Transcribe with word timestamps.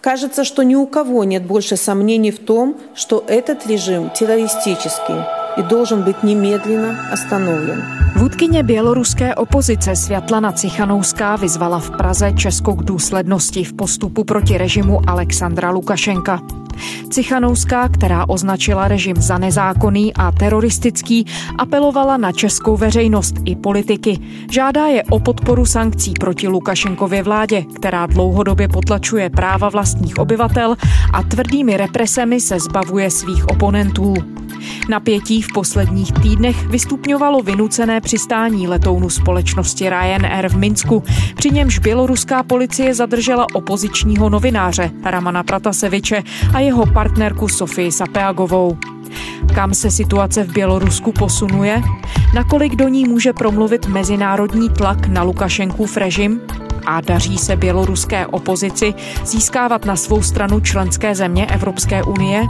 Кажется, 0.00 0.44
что 0.44 0.62
ни 0.62 0.74
у 0.74 0.86
кого 0.86 1.24
нет 1.24 1.44
больше 1.44 1.76
сомнений 1.76 2.30
в 2.30 2.38
том, 2.38 2.74
что 2.94 3.22
этот 3.28 3.66
режим 3.66 4.10
террористический 4.10 5.16
и 5.58 5.62
должен 5.62 6.02
быть 6.02 6.22
немедленно 6.22 6.96
остановлен. 7.12 7.82
Vůdkyně 8.16 8.62
běloruské 8.62 9.34
opozice 9.34 9.96
Světlana 9.96 10.52
Cichanouská 10.52 11.36
vyzvala 11.36 11.78
v 11.78 11.90
Praze 11.90 12.32
Česko 12.32 12.74
k 12.74 12.84
důslednosti 12.84 13.64
v 13.64 13.72
postupu 13.72 14.24
proti 14.24 14.58
režimu 14.58 15.00
Alexandra 15.08 15.70
Lukašenka. 15.70 16.40
Cichanouská, 17.10 17.88
která 17.88 18.28
označila 18.28 18.88
režim 18.88 19.16
za 19.16 19.38
nezákonný 19.38 20.14
a 20.14 20.32
teroristický, 20.32 21.26
apelovala 21.58 22.16
na 22.16 22.32
českou 22.32 22.76
veřejnost 22.76 23.34
i 23.44 23.56
politiky. 23.56 24.18
Žádá 24.50 24.86
je 24.86 25.02
o 25.02 25.20
podporu 25.20 25.66
sankcí 25.66 26.12
proti 26.20 26.48
Lukašenkově 26.48 27.22
vládě, 27.22 27.64
která 27.76 28.06
dlouhodobě 28.06 28.68
potlačuje 28.68 29.30
práva 29.30 29.68
vlastních 29.68 30.18
obyvatel 30.18 30.76
a 31.12 31.22
tvrdými 31.22 31.76
represemi 31.76 32.40
se 32.40 32.60
zbavuje 32.60 33.10
svých 33.10 33.48
oponentů. 33.48 34.14
Napětí 34.88 35.42
v 35.42 35.52
posledních 35.54 36.12
týdnech 36.12 36.66
vystupňovalo 36.66 37.42
vynucené 37.42 38.00
přistání 38.00 38.68
letounu 38.68 39.10
společnosti 39.10 39.90
Ryanair 39.90 40.48
v 40.48 40.56
Minsku, 40.56 41.02
při 41.36 41.50
němž 41.50 41.78
běloruská 41.78 42.42
policie 42.42 42.94
zadržela 42.94 43.46
opozičního 43.54 44.28
novináře 44.28 44.90
Ramana 45.04 45.42
Prataseviče 45.42 46.22
a 46.54 46.60
jeho 46.60 46.86
partnerku 46.86 47.48
Sofii 47.48 47.92
Sapeagovou. 47.92 48.78
Kam 49.54 49.74
se 49.74 49.90
situace 49.90 50.44
v 50.44 50.52
Bělorusku 50.52 51.12
posunuje? 51.12 51.82
Nakolik 52.34 52.76
do 52.76 52.88
ní 52.88 53.04
může 53.04 53.32
promluvit 53.32 53.86
mezinárodní 53.86 54.70
tlak 54.70 55.06
na 55.06 55.22
Lukašenkův 55.22 55.96
režim? 55.96 56.40
A 56.86 57.00
daří 57.00 57.38
se 57.38 57.56
běloruské 57.56 58.26
opozici 58.26 58.94
získávat 59.24 59.84
na 59.84 59.96
svou 59.96 60.22
stranu 60.22 60.60
členské 60.60 61.14
země 61.14 61.46
Evropské 61.46 62.02
unie? 62.02 62.42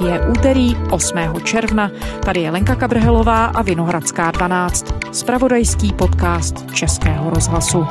Je 0.00 0.20
úterý 0.28 0.76
8. 0.90 1.18
června. 1.44 1.90
Tady 2.24 2.40
je 2.40 2.50
Lenka 2.50 2.74
Kabrhelová 2.74 3.44
a 3.46 3.62
Vinohradská 3.62 4.30
12. 4.30 4.94
Spravodajský 5.12 5.92
podcast 5.92 6.74
Českého 6.74 7.30
rozhlasu. 7.30 7.86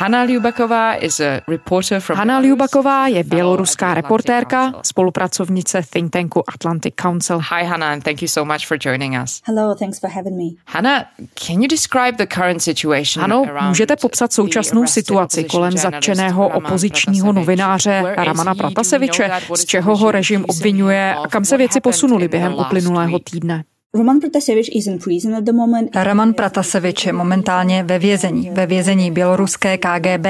Hanna 0.00 0.22
Liubaková 0.22 0.94
is 0.94 1.20
a 1.20 1.40
reporter 1.48 2.00
from 2.00 2.18
Hanna 2.18 2.38
Liubaková 2.38 3.06
je 3.06 3.24
běloruská 3.24 3.94
reportérka, 3.94 4.72
spolupracovnice 4.82 5.82
think 5.92 6.12
tanku 6.12 6.42
Atlantic 6.48 6.94
Council. 7.02 7.38
Hi 7.38 7.64
Hanna 7.64 7.92
and 7.92 8.04
thank 8.04 8.22
you 8.22 8.28
so 8.28 8.52
much 8.52 8.66
for 8.66 8.78
joining 8.84 9.22
us. 9.22 9.42
Hello, 9.46 9.74
thanks 9.74 10.00
for 10.00 10.10
having 10.10 10.36
me. 10.36 10.44
Hanna, 10.66 11.04
can 11.46 11.62
you 11.62 11.68
describe 11.68 12.12
the 12.16 12.26
current 12.26 12.62
situation? 12.62 13.24
Ano, 13.24 13.46
můžete 13.68 13.96
popsat 13.96 14.32
současnou 14.32 14.86
situaci 14.86 15.44
kolem 15.44 15.72
zatčeného 15.72 16.48
opozičního 16.48 17.32
novináře 17.32 18.02
Ramana 18.16 18.54
Prataseviče, 18.54 19.30
z 19.56 19.64
čeho 19.64 19.96
ho 19.96 20.10
režim 20.10 20.44
obvinuje 20.48 21.14
a 21.14 21.28
kam 21.28 21.44
se 21.44 21.56
věci 21.56 21.80
posunuly 21.80 22.28
během 22.28 22.54
uplynulého 22.54 23.18
týdne? 23.18 23.64
Roman 23.94 24.20
Protasevich 24.20 24.76
is 24.76 24.86
in 24.86 24.98
prison 24.98 25.34
at 25.34 25.44
the 25.44 25.52
moment. 25.52 25.96
Roman 25.96 26.34
Protasevich 26.34 27.06
je 27.06 27.12
momentálně 27.12 27.82
ve 27.82 27.98
vězení, 27.98 28.50
ve 28.50 28.66
vězení 28.66 29.10
běloruské 29.10 29.78
KGB. 29.78 30.26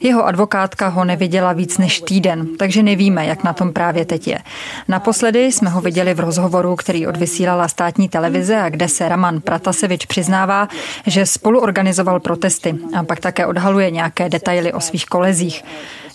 Jeho 0.00 0.26
advokátka 0.26 0.88
ho 0.88 1.04
neviděla 1.04 1.52
víc 1.52 1.78
než 1.78 2.00
týden, 2.00 2.56
takže 2.56 2.82
nevíme, 2.82 3.26
jak 3.26 3.44
na 3.44 3.52
tom 3.52 3.72
právě 3.72 4.04
teď 4.04 4.28
je. 4.28 4.38
Naposledy 4.88 5.52
jsme 5.52 5.70
ho 5.70 5.80
viděli 5.80 6.14
v 6.14 6.20
rozhovoru, 6.20 6.76
který 6.76 7.06
odvysílala 7.06 7.68
státní 7.68 8.08
televize 8.08 8.56
a 8.56 8.68
kde 8.68 8.88
se 8.88 9.08
Roman 9.08 9.40
Protasevich 9.40 10.06
přiznává, 10.06 10.68
že 11.06 11.26
spolu 11.26 11.60
organizoval 11.60 12.20
protesty 12.20 12.74
a 12.94 13.02
pak 13.02 13.20
také 13.20 13.46
odhaluje 13.46 13.90
nějaké 13.90 14.28
detaily 14.28 14.72
o 14.72 14.80
svých 14.80 15.06
kolezích. 15.06 15.64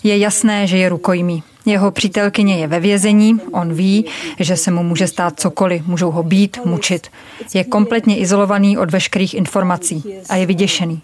Je 0.02 0.18
jasné, 0.18 0.66
že 0.66 0.78
je 0.78 0.88
rukojmí. 0.88 1.42
Jeho 1.66 1.90
přítelkyně 1.90 2.56
je 2.56 2.66
ve 2.66 2.80
vězení, 2.80 3.40
on 3.52 3.74
ví, 3.74 4.04
že 4.40 4.56
se 4.56 4.70
mu 4.70 4.82
může 4.82 5.06
stát 5.06 5.40
cokoliv, 5.40 5.86
můžou 5.86 6.10
ho 6.10 6.22
být, 6.22 6.58
mučit. 6.64 7.08
Je 7.54 7.64
kompletně 7.64 8.18
izolovaný 8.18 8.78
od 8.78 8.90
veškerých 8.90 9.34
informací 9.34 10.04
a 10.28 10.36
je 10.36 10.46
vyděšený. 10.46 11.02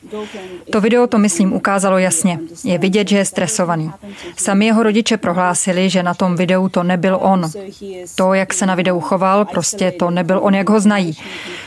To 0.72 0.80
video 0.80 1.06
to, 1.06 1.18
myslím, 1.18 1.52
ukázalo 1.52 1.98
jasně. 1.98 2.38
Je 2.64 2.78
vidět, 2.78 3.08
že 3.08 3.18
je 3.18 3.24
stresovaný. 3.24 3.90
Sami 4.36 4.66
jeho 4.66 4.82
rodiče 4.82 5.16
prohlásili, 5.16 5.90
že 5.90 6.02
na 6.02 6.14
tom 6.14 6.36
videu 6.36 6.68
to 6.68 6.82
nebyl 6.82 7.18
on. 7.20 7.50
To, 8.14 8.34
jak 8.34 8.54
se 8.54 8.66
na 8.66 8.74
videu 8.74 9.00
choval, 9.00 9.44
prostě 9.44 9.90
to 9.90 10.10
nebyl 10.10 10.38
on, 10.42 10.54
jak 10.54 10.70
ho 10.70 10.80
znají. 10.80 11.16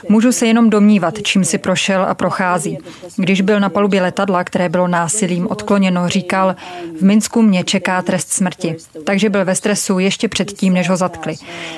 Můžu 0.10 0.32
se 0.32 0.48
jenom 0.48 0.70
domnívat, 0.70 1.22
čím 1.24 1.46
si 1.46 1.58
prošel 1.58 2.06
a 2.10 2.14
prochází. 2.14 2.78
Když 3.16 3.42
byl 3.42 3.60
na 3.60 3.70
palubě 3.70 4.02
letadla, 4.02 4.44
které 4.44 4.70
bylo 4.70 4.88
násilím 4.88 5.48
odkloněno, 5.48 6.10
říkal, 6.10 6.56
v 7.00 7.04
Minsku 7.04 7.42
mě 7.42 7.64
čeká 7.64 8.02
trest 8.02 8.32
smrti 8.32 8.76
takže 9.03 9.30
byl 9.30 9.46
ve 9.46 9.56
stresu 9.56 10.00
ještě 10.00 10.28
předtím, 10.28 10.74
než 10.74 10.90
ho 10.90 10.97
zatkli. 10.97 11.36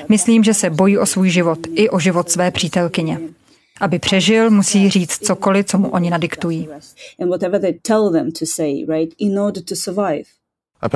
Myslím, 0.08 0.44
že 0.44 0.54
se 0.54 0.70
bojí 0.70 0.98
o 0.98 1.06
svůj 1.06 1.30
život 1.30 1.58
i 1.74 1.88
o 1.88 1.98
život 1.98 2.30
své 2.30 2.50
přítelkyně. 2.50 3.20
Aby 3.80 3.98
přežil, 3.98 4.50
musí 4.50 4.90
říct 4.90 5.26
cokoliv, 5.26 5.66
co 5.66 5.78
mu 5.78 5.88
oni 5.88 6.10
nadiktují. 6.10 6.68
V 10.84 10.88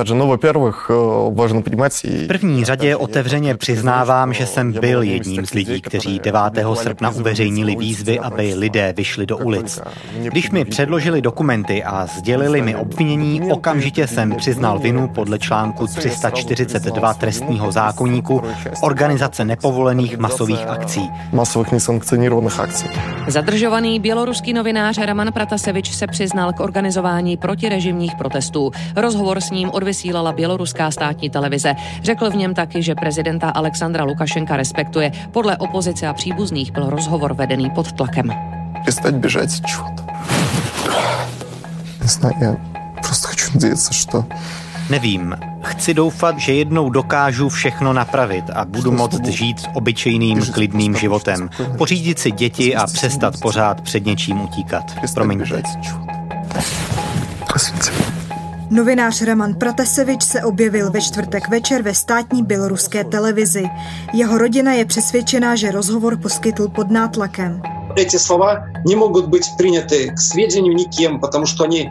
první 2.27 2.65
řadě 2.65 2.97
otevřeně 2.97 3.55
přiznávám, 3.55 4.33
že 4.33 4.47
jsem 4.47 4.73
byl 4.73 5.03
jedním 5.03 5.47
z 5.47 5.55
lidí, 5.55 5.81
kteří 5.81 6.19
9. 6.19 6.41
srpna 6.75 7.11
uveřejnili 7.11 7.77
výzvy, 7.77 8.19
aby 8.19 8.55
lidé 8.55 8.95
vyšli 8.97 9.27
do 9.27 9.37
ulic. 9.37 9.81
Když 10.23 10.51
mi 10.51 10.65
předložili 10.65 11.23
dokumenty 11.23 11.85
a 11.85 12.07
sdělili 12.07 12.63
mi 12.63 12.77
obvinění, 12.77 13.53
okamžitě 13.53 14.07
jsem 14.07 14.37
přiznal 14.37 14.79
vinu 14.79 15.09
podle 15.09 15.39
článku 15.39 15.87
342 15.87 17.15
trestního 17.15 17.73
zákoníku 17.73 18.43
organizace 18.83 19.45
nepovolených 19.45 20.19
masových 20.19 20.67
akcí. 20.67 21.11
Masových 21.33 21.73
nesankcionovaných 21.73 22.61
akcí. 22.61 22.87
Zadržovaný 23.27 24.01
běloruský 24.01 24.53
novinář 24.53 24.99
Roman 25.07 25.33
Pratasevič 25.33 25.95
se 25.95 26.07
přiznal 26.07 26.53
k 26.53 26.61
organizování 26.61 27.37
protirežimních 27.37 28.15
protestů. 28.15 28.71
Rozhovor 28.97 29.41
s 29.41 29.51
ním 29.51 29.71
odvysílala 29.78 30.32
běloruská 30.32 30.92
státní 30.92 31.30
televize. 31.30 31.76
Řekl 32.04 32.30
v 32.30 32.36
něm 32.36 32.54
taky, 32.54 32.84
že 32.84 32.96
prezidenta 32.96 33.50
Alexandra 33.50 34.04
Lukašenka 34.04 34.58
respektuje. 34.58 35.12
Podle 35.32 35.58
opozice 35.58 36.08
a 36.08 36.14
příbuzných 36.14 36.72
byl 36.72 36.90
rozhovor 36.90 37.34
vedený 37.34 37.70
pod 37.70 37.92
tlakem. 37.92 38.30
Přestať 38.82 39.16
běžet 39.16 39.50
čtvrt. 39.52 40.04
Не 42.02 42.10
знаю, 42.10 42.36
я 42.42 42.56
просто 43.02 43.28
хочу 43.28 43.52
надеяться, 43.54 43.94
что 43.94 44.26
Nevím. 44.90 45.36
Chci 45.64 45.94
doufat, 45.94 46.40
že 46.40 46.54
jednou 46.54 46.90
dokážu 46.90 47.50
všechno 47.50 47.94
napravit 47.94 48.50
a 48.54 48.66
budu 48.66 48.92
moct 48.92 49.26
žít 49.26 49.58
obyčejným, 49.74 50.46
klidným 50.46 50.96
životem. 50.96 51.50
Pořídit 51.78 52.20
si 52.20 52.32
děti 52.32 52.76
a 52.76 52.88
přestat 52.88 53.34
pořád 53.42 53.82
před 53.82 54.06
něčím 54.06 54.42
utíkat. 54.42 54.84
Promiňte. 55.14 55.62
Novinář 58.70 59.22
Roman 59.22 59.54
Pratasevič 59.54 60.24
se 60.24 60.44
objevil 60.44 60.92
ve 60.92 61.02
čtvrtek 61.02 61.50
večer 61.50 61.82
ve 61.82 61.94
státní 61.94 62.44
běloruské 62.44 63.04
televizi. 63.04 63.64
Jeho 64.14 64.38
rodina 64.38 64.74
je 64.74 64.86
přesvědčená, 64.86 65.56
že 65.56 65.72
rozhovor 65.72 66.18
poskytl 66.18 66.68
pod 66.68 66.92
nátlakem. 66.92 67.62
Эти 67.96 68.18
слова 68.18 68.66
не 68.86 68.96
могут 68.96 69.28
быть 69.28 69.46
приняты 69.58 70.12
к 70.12 70.20
сведению 70.20 70.76
никем, 70.76 71.20
потому 71.20 71.46
что 71.46 71.64
они 71.64 71.90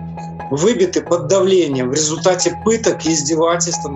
выбиты 0.51 1.01
под 1.01 1.29
давлением 1.29 1.91
в 1.91 1.95
результате 1.95 2.55
пыток 2.65 3.07
и 3.07 3.13
издевательств. 3.13 3.87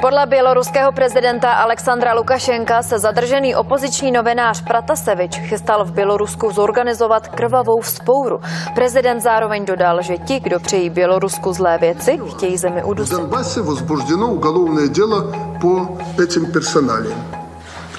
Podle 0.00 0.26
běloruského 0.26 0.92
prezidenta 0.92 1.52
Alexandra 1.52 2.14
Lukašenka 2.14 2.82
se 2.82 2.98
zadržený 2.98 3.54
opoziční 3.54 4.12
novinář 4.12 4.62
Pratasevič 4.64 5.38
chystal 5.38 5.84
v 5.84 5.92
Bělorusku 5.92 6.52
zorganizovat 6.52 7.28
krvavou 7.28 7.80
vzpouru. 7.80 8.40
Prezident 8.74 9.20
zároveň 9.20 9.64
dodal, 9.64 10.02
že 10.02 10.18
ti, 10.18 10.40
kdo 10.40 10.60
přejí 10.60 10.90
Bělorusku 10.90 11.52
zlé 11.52 11.78
věci, 11.78 12.20
chtějí 12.30 12.56
zemi 12.56 12.84
udusit. 12.84 13.14
V 13.14 13.20
Donbase 13.20 13.62
возбуждено 13.62 14.32
уголовное 14.32 14.88
дело 14.88 15.32
по 15.60 15.88
этим 16.22 16.52
персоналиям. 16.52 17.42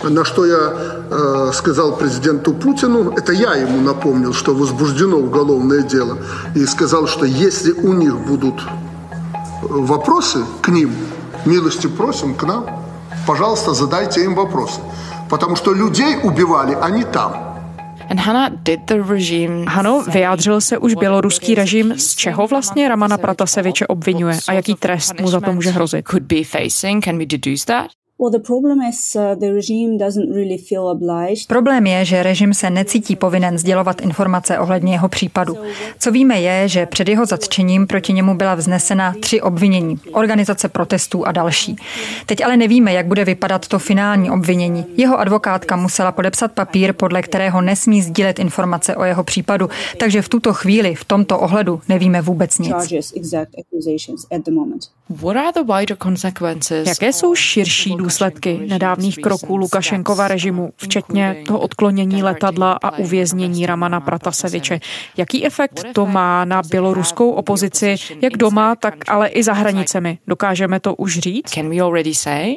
На 0.03 0.25
что 0.25 0.47
я 0.47 0.73
э, 1.11 1.51
сказал 1.53 1.97
президенту 1.97 2.55
Путину, 2.55 3.11
это 3.11 3.33
я 3.33 3.55
ему 3.55 3.81
напомнил, 3.81 4.33
что 4.33 4.55
возбуждено 4.55 5.17
уголовное 5.17 5.83
дело, 5.83 6.19
и 6.55 6.67
сказал, 6.67 7.09
что 7.09 7.27
если 7.27 7.73
у 7.73 7.93
них 7.93 8.17
будут 8.19 8.63
вопросы 9.63 10.39
к 10.63 10.69
ним, 10.69 10.91
милости 11.45 11.89
просим 11.89 12.35
к 12.35 12.45
нам, 12.45 12.65
пожалуйста, 13.27 13.75
задайте 13.75 14.25
им 14.25 14.35
вопросы. 14.35 14.81
Потому 15.29 15.57
что 15.57 15.75
людей 15.75 16.17
убивали 16.23 16.75
они 16.81 17.05
там. 17.05 17.49
Hano, 19.69 20.03
vyjádřil 20.03 20.61
se 20.61 20.79
už 20.79 20.95
běloruský 20.95 21.55
režim, 21.55 21.95
z 21.97 22.15
čeho 22.15 22.47
vlastně 22.47 22.89
Ramana 22.89 23.19
Prataseviče 23.19 23.87
obvinuje 23.87 24.39
a 24.49 24.53
jaký 24.53 24.75
trest 24.75 25.21
mu 25.21 25.29
za 25.29 25.41
to 25.41 25.53
může 25.53 25.71
hrozit? 25.71 26.07
Problém 31.47 31.87
je, 31.87 32.05
že 32.05 32.23
režim 32.23 32.55
se 32.55 32.71
necítí 32.71 33.17
povinen 33.17 33.59
sdělovat 33.59 34.01
informace 34.01 34.59
ohledně 34.59 34.93
jeho 34.93 35.09
případu. 35.09 35.57
Co 35.99 36.11
víme 36.11 36.41
je, 36.41 36.69
že 36.69 36.87
před 36.87 37.09
jeho 37.09 37.27
zatčením 37.27 37.87
proti 37.87 38.13
němu 38.13 38.35
byla 38.35 38.55
vznesena 38.55 39.15
tři 39.21 39.41
obvinění, 39.41 40.01
organizace 40.13 40.69
protestů 40.69 41.27
a 41.27 41.33
další. 41.33 41.77
Teď 42.27 42.45
ale 42.45 42.57
nevíme, 42.57 42.93
jak 42.93 43.07
bude 43.07 43.25
vypadat 43.25 43.69
to 43.69 43.79
finální 43.79 44.31
obvinění. 44.31 44.87
Jeho 44.97 45.19
advokátka 45.21 45.77
musela 45.77 46.13
podepsat 46.13 46.53
papír, 46.53 46.93
podle 46.93 47.23
kterého 47.23 47.61
nesmí 47.61 48.03
sdílet 48.03 48.39
informace 48.39 48.97
o 48.97 49.05
jeho 49.05 49.25
případu, 49.25 49.69
takže 49.99 50.23
v 50.23 50.29
tuto 50.29 50.53
chvíli, 50.53 50.95
v 50.95 51.05
tomto 51.05 51.39
ohledu, 51.39 51.81
nevíme 51.89 52.23
vůbec 52.23 52.59
nic. 52.59 52.75
Jaké 56.89 57.13
jsou 57.13 57.35
širší 57.35 57.97
důsledky 58.09 58.61
nedávných 58.69 59.19
kroků 59.19 59.57
Lukašenkova 59.57 60.29
režimu, 60.29 60.71
včetně 60.77 61.37
toho 61.47 61.59
odklonění 61.59 62.23
letadla 62.23 62.73
a 62.73 62.99
uvěznění 62.99 63.67
Ramana 63.67 64.01
Prataseviče? 64.01 64.81
Jaký 65.17 65.47
efekt 65.47 65.85
to 65.93 66.07
má 66.07 66.45
na 66.45 66.63
běloruskou 66.71 67.31
opozici, 67.31 67.97
jak 68.23 68.37
doma, 68.37 68.77
tak 68.77 68.95
ale 69.09 69.29
i 69.29 69.43
za 69.43 69.53
hranicemi? 69.53 70.19
Dokážeme 70.27 70.81
to 70.81 70.95
už 70.95 71.19
říct? 71.19 71.51
Can 71.51 71.71
we 71.71 71.81
already 71.81 72.15
say? 72.15 72.57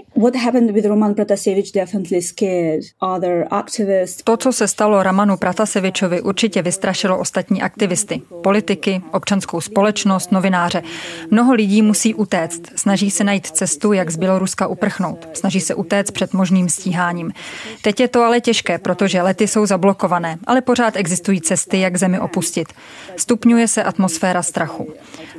To, 4.24 4.38
co 4.38 4.54
se 4.54 4.68
stalo 4.68 5.04
Ramanu 5.04 5.38
Pratasevičovi, 5.38 6.22
určitě 6.22 6.62
vystrašilo 6.62 7.20
ostatní 7.20 7.62
aktivisty, 7.62 8.22
politiky, 8.44 9.02
občanskou 9.12 9.62
společnost, 9.62 10.32
novináře. 10.32 10.84
Mnoho 11.32 11.54
lidí 11.54 11.82
musí 11.82 12.14
utéct, 12.14 12.62
snaží 12.76 13.12
se 13.12 13.24
najít 13.24 13.48
cestu, 13.48 13.94
jak 13.94 14.10
z 14.10 14.18
Běloruska 14.18 14.68
uprchnout, 14.68 15.28
snaží 15.42 15.62
se 15.62 15.76
utéct 15.76 16.12
před 16.12 16.34
možným 16.34 16.70
stíháním. 16.70 17.34
Teď 17.82 18.00
je 18.00 18.08
to 18.08 18.24
ale 18.24 18.42
těžké, 18.42 18.78
protože 18.78 19.22
lety 19.22 19.48
jsou 19.48 19.66
zablokované, 19.66 20.38
ale 20.48 20.62
pořád 20.62 20.96
existují 20.96 21.42
cesty, 21.42 21.80
jak 21.80 21.98
zemi 21.98 22.20
opustit. 22.20 22.68
Stupňuje 23.18 23.68
se 23.68 23.84
atmosféra 23.84 24.44
strachu. 24.44 24.94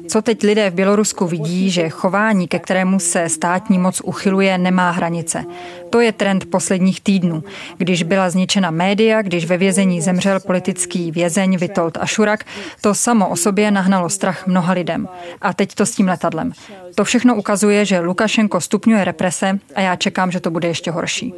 Co 0.08 0.22
teď 0.22 0.43
lidé 0.43 0.70
v 0.70 0.75
Bělorusku 0.75 1.26
vidí, 1.26 1.70
že 1.70 1.88
chování, 1.88 2.49
ke 2.49 2.58
kterému 2.58 3.00
se 3.00 3.28
státní 3.28 3.78
moc 3.78 4.00
uchyluje, 4.04 4.58
nemá 4.58 4.90
hranice. 4.90 5.44
To 5.90 6.00
je 6.00 6.12
trend 6.12 6.50
posledních 6.50 7.00
týdnů. 7.00 7.44
Když 7.78 8.02
byla 8.02 8.31
zničena 8.31 8.70
média, 8.70 9.22
když 9.22 9.44
ve 9.44 9.56
vězení 9.56 10.00
zemřel 10.00 10.40
politický 10.40 11.10
vězeň 11.10 11.56
Vitold 11.58 11.98
Ašurak, 12.00 12.44
to 12.81 12.94
samo 12.94 13.28
o 13.28 13.37
sobě 13.37 13.70
nahnalo 13.70 14.08
strach 14.08 14.46
mnoha 14.46 14.72
lidem. 14.72 15.08
A 15.40 15.52
teď 15.52 15.75
to 15.75 15.87
s 15.87 15.90
tím 15.90 16.08
letadlem. 16.08 16.52
To 16.94 17.05
všechno 17.05 17.37
ukazuje, 17.37 17.84
že 17.84 18.00
Lukašenko 18.00 18.60
stupňuje 18.60 19.05
represe 19.05 19.58
a 19.75 19.81
já 19.81 19.91
čekám, 19.96 20.30
že 20.30 20.40
to 20.40 20.50
bude 20.50 20.68
ještě 20.68 20.90
horší. 20.90 21.34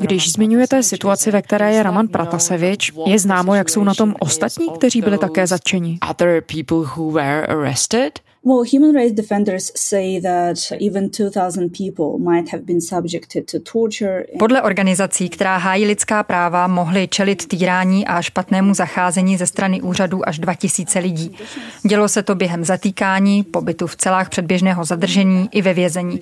Když 0.00 0.32
zmiňujete 0.32 0.82
situaci, 0.82 1.30
ve 1.30 1.42
které 1.42 1.74
je 1.74 1.82
Raman 1.82 2.08
Pratasevič, 2.08 2.92
je 3.06 3.18
známo, 3.18 3.54
jak 3.54 3.68
jsou 3.68 3.84
na 3.84 3.94
tom 3.94 4.14
ostatní, 4.20 4.66
kteří 4.78 5.00
byli 5.00 5.18
také 5.18 5.46
zatčeni. 5.46 5.98
Well, 8.44 8.62
human 8.72 8.94
rights 8.94 9.14
defenders 9.14 9.72
say 9.76 10.20
that 10.20 10.72
even 10.80 11.10
2000 11.10 11.70
people 11.70 12.18
might 12.18 12.52
have 12.52 12.62
been 12.64 12.80
subjected 12.80 13.50
to 13.50 13.58
torture. 13.58 14.24
Podle 14.38 14.62
organizací, 14.62 15.28
která 15.28 15.56
hájí 15.56 15.86
lidská 15.86 16.22
práva, 16.22 16.66
mohly 16.66 17.08
čelit 17.08 17.48
týrání 17.48 18.06
a 18.06 18.22
špatnému 18.22 18.74
zacházení 18.74 19.36
ze 19.36 19.46
strany 19.46 19.82
úřadů 19.82 20.28
až 20.28 20.38
2000 20.38 20.98
lidí. 20.98 21.36
Dělo 21.88 22.08
se 22.08 22.22
to 22.22 22.34
během 22.34 22.64
zatýkání, 22.64 23.42
pobytu 23.42 23.86
v 23.86 23.96
celách 23.96 24.28
předběžného 24.28 24.84
zadržení 24.84 25.48
i 25.52 25.62
ve 25.62 25.74
vězení. 25.74 26.20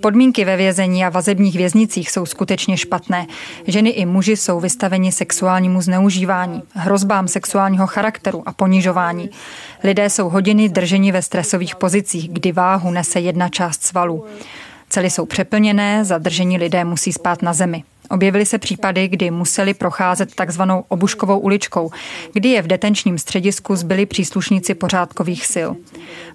Podmínky 0.00 0.44
ve 0.44 0.56
vězení 0.56 1.04
a 1.04 1.08
vazebních 1.08 1.56
věznicích 1.56 2.10
jsou 2.10 2.26
skutečně 2.26 2.76
špatné. 2.76 3.26
Ženy 3.66 3.90
i 3.90 4.06
muži 4.06 4.36
jsou 4.36 4.60
vystaveni 4.60 5.12
sexuálnímu 5.12 5.80
zneužívání, 5.80 6.62
hrozbám 6.74 7.28
sexuálního 7.28 7.86
charakteru 7.86 8.42
a 8.46 8.52
ponižování. 8.52 9.30
Lidé 9.84 10.10
jsou 10.10 10.28
hodiny 10.28 10.68
drženi 10.68 11.12
ve 11.12 11.22
stresových 11.22 11.76
pozicích, 11.76 12.28
kdy 12.28 12.52
váhu 12.52 12.90
nese 12.90 13.20
jedna 13.20 13.48
část 13.48 13.82
svalů. 13.82 14.26
Cely 14.88 15.10
jsou 15.10 15.26
přeplněné, 15.26 16.04
zadržení 16.04 16.58
lidé 16.58 16.84
musí 16.84 17.12
spát 17.12 17.42
na 17.42 17.52
zemi. 17.52 17.84
Objevily 18.10 18.46
se 18.46 18.58
případy, 18.58 19.08
kdy 19.08 19.30
museli 19.30 19.74
procházet 19.74 20.34
takzvanou 20.34 20.84
obuškovou 20.88 21.38
uličkou, 21.38 21.90
kdy 22.32 22.48
je 22.48 22.62
v 22.62 22.66
detenčním 22.66 23.18
středisku 23.18 23.76
zbyli 23.76 24.06
příslušníci 24.06 24.74
pořádkových 24.74 25.46
sil. 25.54 25.70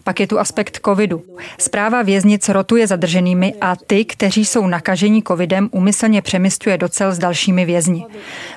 Pak 0.04 0.20
je 0.20 0.28
tu 0.28 0.40
aspekt 0.40 0.80
covidu. 0.86 1.24
Zpráva 1.58 2.02
věznic 2.02 2.50
rotuje 2.50 2.88
zadrženými 2.88 3.54
a 3.62 3.76
ty, 3.76 4.06
kteří 4.06 4.46
jsou 4.46 4.68
nakažení 4.68 5.24
covidem, 5.24 5.70
umyslně 5.72 6.22
přemysťuje 6.22 6.78
do 6.78 6.90
cel 6.90 7.12
s 7.12 7.20
dalšími 7.20 7.66
vězni. 7.66 8.06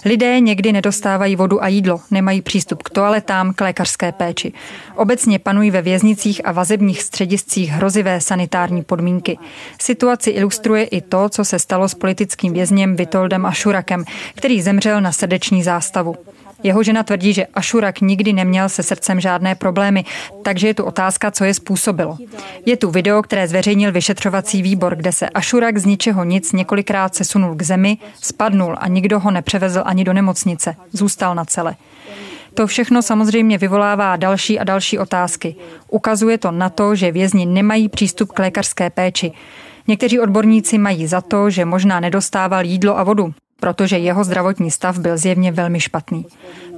Lidé 0.04 0.40
někdy 0.40 0.72
nedostávají 0.72 1.37
vodu 1.37 1.62
a 1.62 1.69
jídlo, 1.69 2.00
nemají 2.10 2.43
přístup 2.43 2.82
k 2.82 2.90
toaletám, 2.90 3.54
k 3.54 3.60
lékařské 3.60 4.12
péči. 4.12 4.52
Obecně 4.94 5.38
panují 5.38 5.70
ve 5.70 5.82
věznicích 5.82 6.40
a 6.44 6.52
vazebních 6.52 7.02
střediscích 7.02 7.70
hrozivé 7.70 8.20
sanitární 8.20 8.84
podmínky. 8.84 9.38
Situaci 9.81 10.31
ilustruje 10.31 10.84
i 10.84 11.00
to, 11.00 11.28
co 11.28 11.44
se 11.44 11.58
stalo 11.58 11.88
s 11.88 11.94
politickým 11.94 12.52
vězněm 12.52 12.96
Vitoldem 12.96 13.46
Ašurakem, 13.46 14.04
který 14.34 14.62
zemřel 14.62 15.00
na 15.00 15.12
srdeční 15.12 15.62
zástavu. 15.62 16.35
Jeho 16.66 16.82
žena 16.82 17.02
tvrdí, 17.02 17.32
že 17.32 17.46
Ašurak 17.46 18.00
nikdy 18.00 18.32
neměl 18.32 18.68
se 18.68 18.82
srdcem 18.82 19.20
žádné 19.20 19.54
problémy, 19.54 20.04
takže 20.42 20.66
je 20.66 20.74
tu 20.74 20.84
otázka, 20.84 21.30
co 21.30 21.44
je 21.44 21.54
způsobilo. 21.54 22.16
Je 22.66 22.76
tu 22.76 22.90
video, 22.90 23.22
které 23.22 23.48
zveřejnil 23.48 23.92
vyšetřovací 23.92 24.62
výbor, 24.62 24.96
kde 24.96 25.12
se 25.12 25.28
Ašurak 25.28 25.78
z 25.78 25.84
ničeho 25.84 26.24
nic 26.24 26.52
několikrát 26.52 27.14
sesunul 27.14 27.54
k 27.54 27.62
zemi, 27.62 27.98
spadnul 28.22 28.76
a 28.78 28.88
nikdo 28.88 29.20
ho 29.20 29.30
nepřevezl 29.30 29.82
ani 29.84 30.04
do 30.04 30.12
nemocnice. 30.12 30.76
Zůstal 30.92 31.34
na 31.34 31.44
cele. 31.44 31.76
To 32.54 32.66
všechno 32.66 33.02
samozřejmě 33.02 33.58
vyvolává 33.58 34.16
další 34.16 34.58
a 34.58 34.64
další 34.64 34.98
otázky. 34.98 35.56
Ukazuje 35.90 36.38
to 36.38 36.50
na 36.50 36.69
to, 36.69 36.94
že 36.94 37.12
vězni 37.12 37.46
nemají 37.46 37.88
přístup 37.88 38.32
k 38.32 38.38
lékařské 38.38 38.90
péči. 38.90 39.32
Někteří 39.88 40.20
odborníci 40.20 40.78
mají 40.78 41.06
za 41.06 41.20
to, 41.20 41.50
že 41.50 41.64
možná 41.64 42.00
nedostával 42.00 42.64
jídlo 42.64 42.98
a 42.98 43.04
vodu, 43.04 43.34
protože 43.61 43.99
jeho 43.99 44.25
zdravotní 44.25 44.70
stav 44.70 44.99
byl 44.99 45.19
zjevně 45.19 45.53
velmi 45.53 45.81
špatný. 45.81 46.26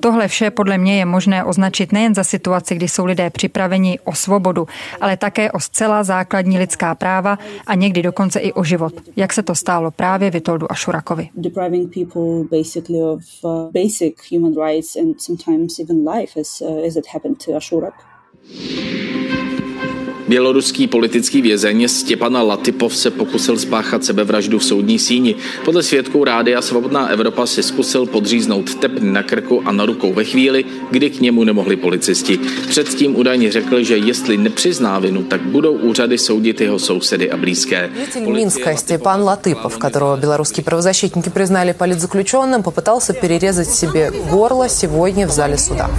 Tohle 0.01 0.29
vše 0.29 0.51
podle 0.51 0.79
mě 0.79 0.99
je 0.99 1.05
možné 1.05 1.45
označit 1.45 1.93
nejen 1.93 2.15
za 2.15 2.25
situaci, 2.25 2.75
kdy 2.75 2.89
jsou 2.89 3.05
lidé 3.05 3.31
připraveni 3.31 3.99
o 4.05 4.15
svobodu, 4.15 4.67
ale 5.01 5.17
také 5.17 5.53
o 5.53 5.61
zcela 5.61 6.05
základní 6.05 6.59
lidská 6.59 6.95
práva 6.95 7.39
a 7.67 7.75
někdy 7.75 8.03
dokonce 8.03 8.41
i 8.41 8.53
o 8.53 8.65
život, 8.65 8.95
jak 9.17 9.33
se 9.33 9.43
to 9.43 9.55
stálo 9.55 9.91
právě 9.91 10.31
Vitoldu 10.31 10.73
Ašurakovi. 10.73 11.29
Běloruský 20.28 20.88
politický 20.88 21.42
vězeň 21.42 21.88
Stěpana 21.88 22.42
Latypov 22.42 22.98
se 22.98 23.12
pokusil 23.12 23.58
spáchat 23.58 24.06
sebevraždu 24.06 24.60
v 24.60 24.64
soudní 24.64 25.00
síni. 25.00 25.36
Podle 25.66 25.84
svědků 25.84 26.24
Rádia 26.24 26.62
Svobodná 26.62 27.08
Evropa 27.08 27.46
si 27.46 27.64
zkusil 27.64 28.06
podříznout 28.06 28.76
tepny 28.76 29.12
na 29.12 29.24
krku 29.24 29.62
a 29.66 29.72
na 29.72 29.86
rukou 29.86 30.14
ve 30.14 30.24
chvíli, 30.24 30.66
kdy 30.92 31.10
k 31.10 31.22
němu 31.22 31.44
nemohli 31.44 31.76
policisti. 31.76 32.40
Předtím 32.70 33.16
údajně 33.16 33.52
řekl, 33.52 33.84
že 33.84 33.98
jestli 33.98 34.38
nepřizná 34.38 35.00
vinu, 35.00 35.24
tak 35.24 35.42
budou 35.42 35.74
úřady 35.74 36.18
soudit 36.18 36.62
jeho 36.62 36.80
sousedy 36.80 37.32
a 37.32 37.38
blízké. 37.38 37.90
Минска 38.28 38.76
Степан 38.76 39.22
Латыпов, 39.22 39.78
которого 39.78 40.18
белорусские 40.18 40.64
правозащитники 40.64 41.30
признали 41.30 41.74
политзаключенным, 41.74 42.64
попытался 42.64 43.14
перерезать 43.14 43.70
себе 43.70 44.12
горло 44.30 44.70
сегодня 44.70 45.28
в 45.28 45.32
зале 45.32 45.58
суда. 45.58 45.90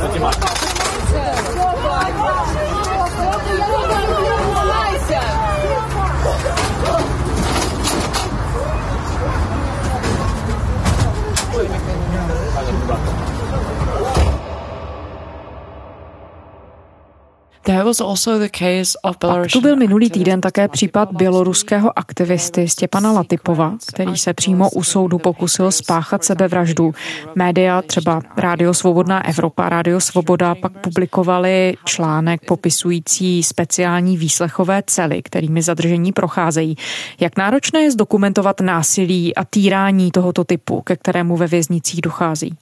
Pak 19.51 19.51
tu 19.53 19.61
byl 19.61 19.75
minulý 19.75 20.09
týden 20.09 20.41
také 20.41 20.67
případ 20.67 21.09
běloruského 21.11 21.99
aktivisty 21.99 22.67
Stěpana 22.69 23.11
Latypova, 23.11 23.77
který 23.88 24.17
se 24.17 24.33
přímo 24.33 24.69
u 24.69 24.83
soudu 24.83 25.17
pokusil 25.17 25.71
spáchat 25.71 26.23
sebevraždu. 26.23 26.93
Média, 27.35 27.81
třeba 27.81 28.21
Rádio 28.38 28.73
Svobodná 28.73 29.27
Evropa, 29.27 29.69
Rádio 29.69 29.99
Svoboda, 29.99 30.55
pak 30.55 30.71
publikovali 30.71 31.77
článek 31.85 32.45
popisující 32.45 33.43
speciální 33.43 34.17
výslechové 34.17 34.83
cely, 34.85 35.21
kterými 35.21 35.61
zadržení 35.61 36.11
procházejí. 36.11 36.75
Jak 37.19 37.38
náročné 37.38 37.79
je 37.79 37.91
zdokumentovat 37.91 38.61
násilí 38.61 39.35
a 39.35 39.45
týrání 39.45 40.11
tohoto 40.11 40.43
typu, 40.43 40.81
ke 40.81 40.95
kterému 40.95 41.38
ve 41.38 41.47
věznicích 41.47 42.01
dochází? 42.01 42.57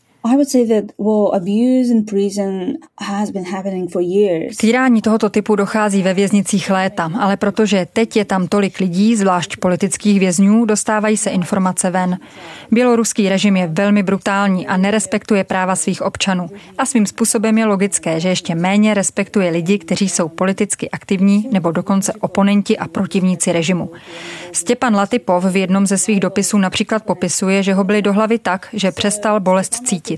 Týrání 4.57 5.01
tohoto 5.01 5.29
typu 5.29 5.55
dochází 5.55 6.03
ve 6.03 6.13
věznicích 6.13 6.69
léta, 6.69 7.11
ale 7.19 7.37
protože 7.37 7.87
teď 7.93 8.15
je 8.15 8.25
tam 8.25 8.47
tolik 8.47 8.79
lidí, 8.79 9.15
zvlášť 9.15 9.57
politických 9.57 10.19
vězňů, 10.19 10.65
dostávají 10.65 11.17
se 11.17 11.29
informace 11.29 11.89
ven. 11.89 12.17
Běloruský 12.71 13.29
režim 13.29 13.57
je 13.57 13.67
velmi 13.67 14.03
brutální 14.03 14.67
a 14.67 14.77
nerespektuje 14.77 15.43
práva 15.43 15.75
svých 15.75 16.01
občanů. 16.01 16.49
A 16.77 16.85
svým 16.85 17.05
způsobem 17.05 17.57
je 17.57 17.65
logické, 17.65 18.19
že 18.19 18.29
ještě 18.29 18.55
méně 18.55 18.93
respektuje 18.93 19.49
lidi, 19.49 19.77
kteří 19.77 20.09
jsou 20.09 20.29
politicky 20.29 20.89
aktivní 20.89 21.49
nebo 21.51 21.71
dokonce 21.71 22.13
oponenti 22.13 22.77
a 22.77 22.87
protivníci 22.87 23.51
režimu. 23.51 23.91
Stěpan 24.51 24.95
Latipov 24.95 25.45
v 25.45 25.55
jednom 25.55 25.87
ze 25.87 25.97
svých 25.97 26.19
dopisů 26.19 26.57
například 26.57 27.03
popisuje, 27.03 27.63
že 27.63 27.73
ho 27.73 27.83
byli 27.83 28.01
do 28.01 28.13
hlavy 28.13 28.39
tak, 28.39 28.67
že 28.73 28.91
přestal 28.91 29.39
bolest 29.39 29.73
cítit. 29.87 30.16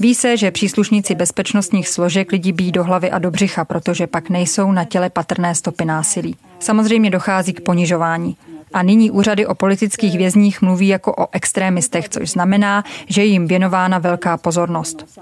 Ví 0.00 0.14
se, 0.14 0.36
že 0.36 0.50
příslušníci 0.50 1.14
bezpečnostních 1.14 1.88
složek 1.88 2.32
lidi 2.32 2.52
bíjí 2.52 2.72
do 2.72 2.84
hlavy 2.84 3.10
a 3.10 3.18
do 3.18 3.30
břicha, 3.30 3.64
protože 3.64 4.06
pak 4.06 4.30
nejsou 4.30 4.72
na 4.72 4.84
těle 4.84 5.10
patrné 5.10 5.54
stopy 5.54 5.84
násilí. 5.84 6.36
Samozřejmě 6.58 7.10
dochází 7.10 7.52
k 7.52 7.60
ponižování. 7.60 8.36
A 8.72 8.82
nyní 8.82 9.10
úřady 9.10 9.46
o 9.46 9.54
politických 9.54 10.18
vězních 10.18 10.62
mluví 10.62 10.88
jako 10.88 11.14
o 11.14 11.26
extrémistech, 11.32 12.08
což 12.08 12.30
znamená, 12.30 12.84
že 13.06 13.24
jim 13.24 13.46
věnována 13.46 13.98
velká 13.98 14.36
pozornost. 14.36 15.20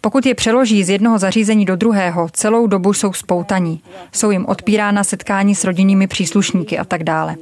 Pokud 0.00 0.26
je 0.26 0.34
přeloží 0.34 0.84
z 0.84 0.90
jednoho 0.90 1.18
zařízení 1.18 1.64
do 1.64 1.76
druhého, 1.76 2.28
celou 2.32 2.66
dobu 2.66 2.92
jsou 2.92 3.12
spoutaní. 3.12 3.82
Jsou 4.12 4.30
jim 4.30 4.46
odpírána 4.46 5.04
setkání 5.04 5.54
s 5.54 5.64
rodinnými 5.64 6.06
příslušníky 6.06 6.78
a 6.78 6.84
tak 6.84 7.02
dále. 7.04 7.36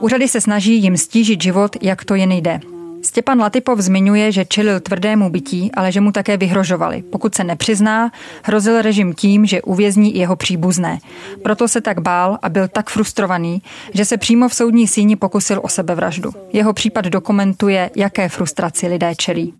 Úřady 0.00 0.28
se 0.28 0.40
snaží 0.40 0.74
jim 0.74 0.96
stížit 0.96 1.42
život, 1.42 1.76
jak 1.82 2.04
to 2.04 2.14
jen 2.14 2.32
jde. 2.32 2.60
Stěpan 3.06 3.40
Latipov 3.40 3.78
zmiňuje, 3.78 4.32
že 4.32 4.44
čelil 4.44 4.80
tvrdému 4.80 5.30
bytí, 5.30 5.70
ale 5.74 5.92
že 5.92 6.00
mu 6.00 6.12
také 6.12 6.36
vyhrožovali. 6.36 7.02
Pokud 7.02 7.34
se 7.34 7.44
nepřizná, 7.44 8.10
hrozil 8.42 8.82
režim 8.82 9.14
tím, 9.14 9.46
že 9.46 9.62
uvězní 9.62 10.16
jeho 10.16 10.36
příbuzné. 10.36 10.98
Proto 11.42 11.68
se 11.68 11.80
tak 11.80 12.00
bál 12.00 12.38
a 12.42 12.48
byl 12.48 12.68
tak 12.68 12.90
frustrovaný, 12.90 13.62
že 13.94 14.04
se 14.04 14.16
přímo 14.16 14.48
v 14.48 14.54
soudní 14.54 14.86
síni 14.86 15.16
pokusil 15.16 15.60
o 15.62 15.68
sebevraždu. 15.68 16.30
Jeho 16.52 16.72
případ 16.72 17.04
dokumentuje, 17.04 17.90
jaké 17.96 18.28
frustraci 18.28 18.86
lidé 18.86 19.14
čelí. 19.14 19.54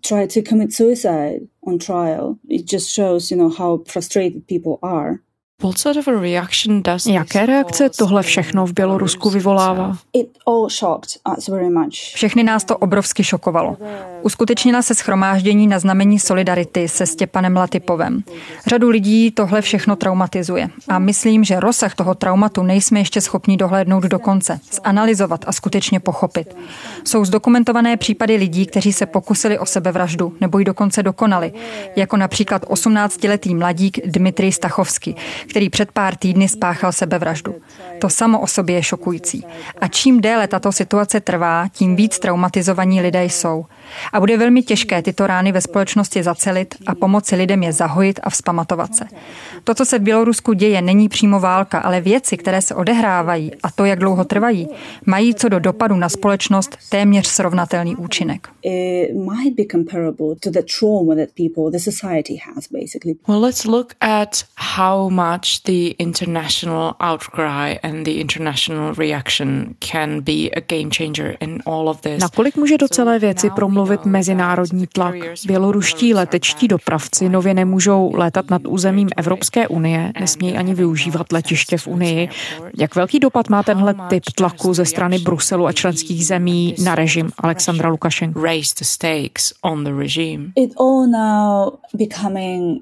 on 1.67 1.77
trial. 1.77 2.35
It 2.49 2.65
just 2.73 2.95
shows, 2.95 3.31
you 3.31 3.37
know, 3.37 3.49
how 3.49 3.83
frustrated 3.85 4.47
people 4.47 4.77
are. 4.81 5.19
Jaké 7.13 7.45
reakce 7.45 7.89
tohle 7.89 8.23
všechno 8.23 8.65
v 8.65 8.73
Bělorusku 8.73 9.29
vyvolává? 9.29 9.97
Všechny 12.15 12.43
nás 12.43 12.63
to 12.63 12.77
obrovsky 12.77 13.23
šokovalo. 13.23 13.77
Uskutečnila 14.21 14.81
se 14.81 14.95
schromáždění 14.95 15.67
na 15.67 15.79
znamení 15.79 16.19
solidarity 16.19 16.87
se 16.87 17.05
Stěpanem 17.05 17.55
Latipovem. 17.55 18.23
Řadu 18.67 18.89
lidí 18.89 19.31
tohle 19.31 19.61
všechno 19.61 19.95
traumatizuje. 19.95 20.69
A 20.87 20.99
myslím, 20.99 21.43
že 21.43 21.59
rozsah 21.59 21.95
toho 21.95 22.15
traumatu 22.15 22.63
nejsme 22.63 22.99
ještě 22.99 23.21
schopni 23.21 23.57
dohlédnout 23.57 24.03
do 24.03 24.19
konce, 24.19 24.59
zanalizovat 24.85 25.45
a 25.47 25.51
skutečně 25.51 25.99
pochopit. 25.99 26.57
Jsou 27.03 27.25
zdokumentované 27.25 27.97
případy 27.97 28.35
lidí, 28.35 28.65
kteří 28.65 28.93
se 28.93 29.05
pokusili 29.05 29.59
o 29.59 29.65
sebevraždu 29.65 30.33
nebo 30.41 30.59
ji 30.59 30.65
dokonce 30.65 31.03
dokonali, 31.03 31.53
jako 31.95 32.17
například 32.17 32.65
18-letý 32.65 33.55
mladík 33.55 34.07
Dmitrij 34.07 34.51
Stachovský, 34.51 35.15
který 35.49 35.69
před 35.69 35.91
pár 35.91 36.15
týdny 36.15 36.49
spáchal 36.49 36.91
sebevraždu. 36.91 37.55
To 37.99 38.09
samo 38.09 38.41
o 38.41 38.47
sobě 38.47 38.75
je 38.75 38.83
šokující. 38.83 39.43
A 39.81 39.87
čím 39.87 40.21
déle 40.21 40.47
tato 40.47 40.71
situace 40.71 41.19
trvá, 41.19 41.67
tím 41.71 41.95
víc 41.95 42.19
traumatizovaní 42.19 43.01
lidé 43.01 43.25
jsou. 43.25 43.65
A 44.13 44.19
bude 44.19 44.37
velmi 44.37 44.61
těžké 44.61 45.01
tyto 45.01 45.27
rány 45.27 45.51
ve 45.51 45.61
společnosti 45.61 46.23
zacelit 46.23 46.75
a 46.87 46.95
pomoci 46.95 47.35
lidem 47.35 47.63
je 47.63 47.73
zahojit 47.73 48.19
a 48.23 48.29
vzpamatovat 48.29 48.95
se. 48.95 49.05
To, 49.63 49.75
co 49.75 49.85
se 49.85 49.99
v 49.99 50.01
Bělorusku 50.01 50.53
děje, 50.53 50.81
není 50.81 51.09
přímo 51.09 51.39
válka, 51.39 51.79
ale 51.79 52.01
věci, 52.01 52.37
které 52.37 52.61
se 52.61 52.75
odehrávají 52.75 53.51
a 53.63 53.71
to, 53.71 53.85
jak 53.85 53.99
dlouho 53.99 54.25
trvají, 54.25 54.67
mají 55.05 55.35
co 55.35 55.49
do 55.49 55.59
dopadu 55.59 55.95
na 55.95 56.09
společnost 56.09 56.77
téměř 56.89 57.27
srovnatelný 57.27 57.95
účinek. 57.95 58.47
Well, 63.27 63.41
let's 63.41 63.65
look 63.65 63.93
at 64.01 64.43
how 64.57 65.09
much 65.37 65.63
the 65.63 65.95
international 65.99 66.95
outcry 66.99 67.77
and 67.83 68.05
the 68.05 68.19
international 68.19 68.93
reaction 68.93 69.75
can 69.79 70.21
be 70.21 70.49
a 70.55 70.61
game 70.61 70.89
changer 70.89 71.37
in 71.39 71.61
all 71.65 71.89
of 71.89 72.01
this. 72.01 72.21
Nakolik 72.21 72.55
může 72.55 72.77
do 72.77 72.87
celé 72.87 73.19
věci 73.19 73.49
promluvit 73.49 74.05
mezinárodní 74.05 74.87
tlak? 74.87 75.15
Běloruští 75.45 76.13
letečtí 76.13 76.67
dopravci 76.67 77.29
nově 77.29 77.53
nemůžou 77.53 78.11
létat 78.15 78.49
nad 78.49 78.61
územím 78.67 79.09
Evropské 79.17 79.67
unie, 79.67 80.13
nesmějí 80.19 80.57
ani 80.57 80.73
využívat 80.73 81.31
letiště 81.31 81.77
v 81.77 81.87
Unii. 81.87 82.29
Jak 82.77 82.95
velký 82.95 83.19
dopad 83.19 83.49
má 83.49 83.63
tenhle 83.63 83.95
typ 84.09 84.23
tlaku 84.35 84.73
ze 84.73 84.85
strany 84.85 85.19
Bruselu 85.19 85.67
a 85.67 85.71
členských 85.71 86.25
zemí 86.25 86.75
na 86.83 86.95
režim 86.95 87.31
Alexandra 87.37 87.89
Lukašenka? 87.89 88.41
It 90.55 90.73
all 90.79 91.07
now 91.07 91.71
becoming 91.93 92.81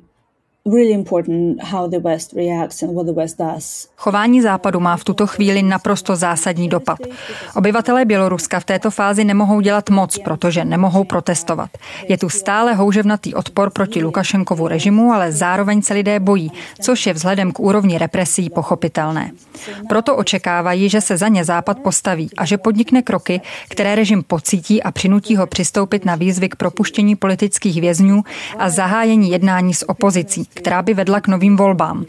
Chování 3.97 4.41
Západu 4.41 4.79
má 4.79 4.97
v 4.97 5.03
tuto 5.03 5.27
chvíli 5.27 5.63
naprosto 5.63 6.15
zásadní 6.15 6.69
dopad. 6.69 6.99
Obyvatelé 7.55 8.05
Běloruska 8.05 8.59
v 8.59 8.65
této 8.65 8.91
fázi 8.91 9.23
nemohou 9.23 9.61
dělat 9.61 9.89
moc, 9.89 10.17
protože 10.17 10.65
nemohou 10.65 11.03
protestovat. 11.03 11.69
Je 12.09 12.17
tu 12.17 12.29
stále 12.29 12.73
houževnatý 12.73 13.33
odpor 13.33 13.69
proti 13.69 14.03
Lukašenkovu 14.03 14.67
režimu, 14.67 15.13
ale 15.13 15.31
zároveň 15.31 15.81
se 15.81 15.93
lidé 15.93 16.19
bojí, 16.19 16.51
což 16.81 17.05
je 17.05 17.13
vzhledem 17.13 17.51
k 17.51 17.59
úrovni 17.59 17.97
represí 17.97 18.49
pochopitelné. 18.49 19.31
Proto 19.89 20.15
očekávají, 20.15 20.89
že 20.89 21.01
se 21.01 21.17
za 21.17 21.27
ně 21.27 21.45
Západ 21.45 21.79
postaví 21.79 22.29
a 22.37 22.45
že 22.45 22.57
podnikne 22.57 23.01
kroky, 23.01 23.41
které 23.69 23.95
režim 23.95 24.23
pocítí 24.23 24.83
a 24.83 24.91
přinutí 24.91 25.35
ho 25.35 25.47
přistoupit 25.47 26.05
na 26.05 26.15
výzvy 26.15 26.49
k 26.49 26.55
propuštění 26.55 27.15
politických 27.15 27.81
vězňů 27.81 28.23
a 28.57 28.69
zahájení 28.69 29.31
jednání 29.31 29.73
s 29.73 29.89
opozicí, 29.89 30.47
která 30.55 30.81
by 30.81 30.93
vedla 30.93 31.21
k 31.21 31.27
novým 31.27 31.57
volbám. 31.57 32.05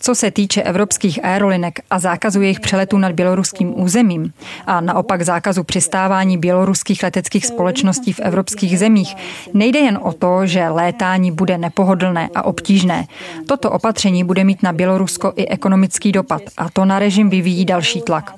Co 0.00 0.14
se 0.14 0.30
týče 0.30 0.62
evropských 0.62 1.24
aerolinek 1.24 1.80
a 1.90 1.98
zákazu 1.98 2.42
jejich 2.42 2.60
přeletů 2.60 2.98
nad 2.98 3.12
běloruským 3.12 3.80
územím 3.80 4.32
a 4.66 4.80
naopak 4.80 5.22
zákazu 5.22 5.64
přistávání 5.64 6.38
běloruských 6.38 7.02
leteckých 7.02 7.46
společností 7.46 8.12
v 8.12 8.20
evropských 8.20 8.78
zemích, 8.78 9.16
nejde 9.54 9.78
jen 9.78 9.98
o 10.02 10.12
to, 10.12 10.46
že 10.46 10.68
létání 10.68 11.30
bude 11.32 11.58
nepohodlné 11.58 12.28
a 12.34 12.44
obtížné. 12.44 13.06
Toto 13.46 13.70
opatření 13.70 14.24
bude 14.24 14.44
mít 14.44 14.62
na 14.62 14.72
Bělorusko 14.72 15.32
i 15.36 15.48
ekonomický 15.48 16.12
dopad 16.12 16.42
a 16.56 16.70
to 16.70 16.84
na 16.84 16.98
režim 16.98 17.30
vyvíjí 17.30 17.64
další 17.64 18.00
tlak. 18.00 18.34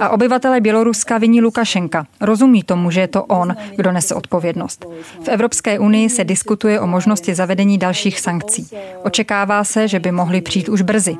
A 0.00 0.08
obyvatele 0.08 0.60
Běloruska 0.60 1.18
viní 1.18 1.40
Lukašenka. 1.40 2.06
Rozumí 2.20 2.62
tomu, 2.62 2.90
že 2.90 3.00
je 3.00 3.08
to 3.08 3.24
on, 3.24 3.56
kdo 3.76 3.92
nese 3.92 4.14
odpovědnost. 4.14 4.86
V 5.24 5.28
Evropské 5.28 5.78
unii 5.78 6.10
se 6.10 6.24
diskutuje 6.24 6.80
o 6.80 6.86
možnosti 6.86 7.34
zavedení 7.34 7.78
dalších 7.78 8.20
sankcí. 8.20 8.68
Očekává 9.02 9.64
se, 9.64 9.88
že 9.88 10.00
by 10.00 10.12
mohly 10.12 10.40
přijít 10.40 10.68
už 10.68 10.82
brzy. 10.82 11.16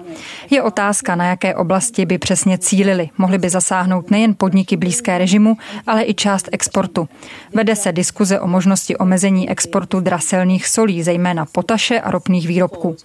Je 0.50 0.62
otázka, 0.62 1.14
na 1.14 1.24
jaké 1.24 1.54
oblasti 1.54 2.06
by 2.06 2.18
přesně 2.18 2.58
cílili. 2.58 3.08
Mohli 3.18 3.38
by 3.38 3.50
zasáhnout 3.50 4.10
nejen 4.10 4.34
podniky 4.38 4.76
blízké 4.76 5.18
režimu, 5.18 5.56
ale 5.86 6.04
i 6.04 6.14
část 6.14 6.48
exportu. 6.52 7.08
Vede 7.54 7.76
se 7.76 7.92
diskuze 7.92 8.40
o 8.40 8.46
možnosti 8.46 8.96
omezení 8.96 9.50
exportu 9.50 10.00
draselných 10.00 10.68
solí, 10.68 11.02
zejména 11.02 11.46
potaše 11.46 12.00
a 12.00 12.10
ropných 12.10 12.48
výrobků. 12.48 12.96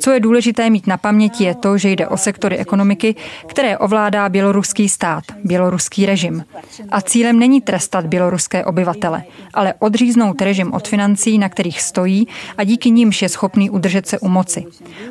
Co 0.00 0.10
je 0.10 0.20
důležité 0.20 0.70
mít 0.70 0.86
na 0.86 0.96
paměti 0.96 1.44
je 1.44 1.54
to, 1.54 1.78
že 1.78 1.90
jde 1.90 2.08
o 2.08 2.16
sektory 2.16 2.58
ekonomiky, 2.58 3.14
které 3.46 3.78
ovládá 3.78 4.28
běloruský 4.28 4.88
stát, 4.88 5.24
běloruský 5.44 6.06
režim. 6.06 6.44
A 6.90 7.00
cílem 7.00 7.38
není 7.38 7.60
trestat 7.60 8.06
běloruské 8.06 8.64
obyvatele, 8.64 9.22
ale 9.54 9.74
odříznout 9.78 10.42
režim 10.42 10.72
od 10.72 10.88
financí, 10.88 11.38
na 11.38 11.48
kterých 11.48 11.82
stojí 11.82 12.28
a 12.56 12.64
díky 12.64 12.90
nímž 12.90 13.22
je 13.22 13.28
schopný 13.28 13.70
udržet 13.70 13.99
se 14.06 14.18
u 14.18 14.28
moci. 14.28 14.64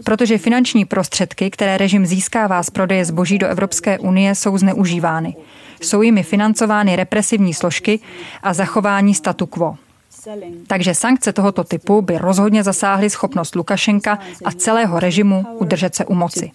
Protože 0.04 0.38
finanční 0.38 0.86
prostředky, 0.86 1.50
které 1.50 1.78
režim 1.78 2.06
získává 2.06 2.64
z 2.64 2.70
prodeje 2.70 3.06
zboží 3.06 3.38
do 3.38 3.48
Evropské 3.48 4.00
unie, 4.00 4.36
jsou 4.36 4.58
zneužívány. 4.58 5.36
Jsou 5.82 6.02
jimi 6.02 6.24
financovány 6.24 6.96
represivní 6.96 7.54
složky 7.54 8.00
a 8.44 8.54
zachování 8.54 9.14
statu 9.14 9.46
quo. 9.46 9.76
Takže 10.68 10.96
sankce 10.96 11.34
tohoto 11.34 11.64
typu 11.64 12.02
by 12.02 12.18
rozhodně 12.18 12.64
zasáhly 12.64 13.10
schopnost 13.10 13.56
Lukašenka 13.56 14.20
a 14.46 14.52
celého 14.52 15.00
režimu 15.00 15.46
udržet 15.60 15.96
se 15.96 16.06
u 16.06 16.14
moci. 16.14 16.52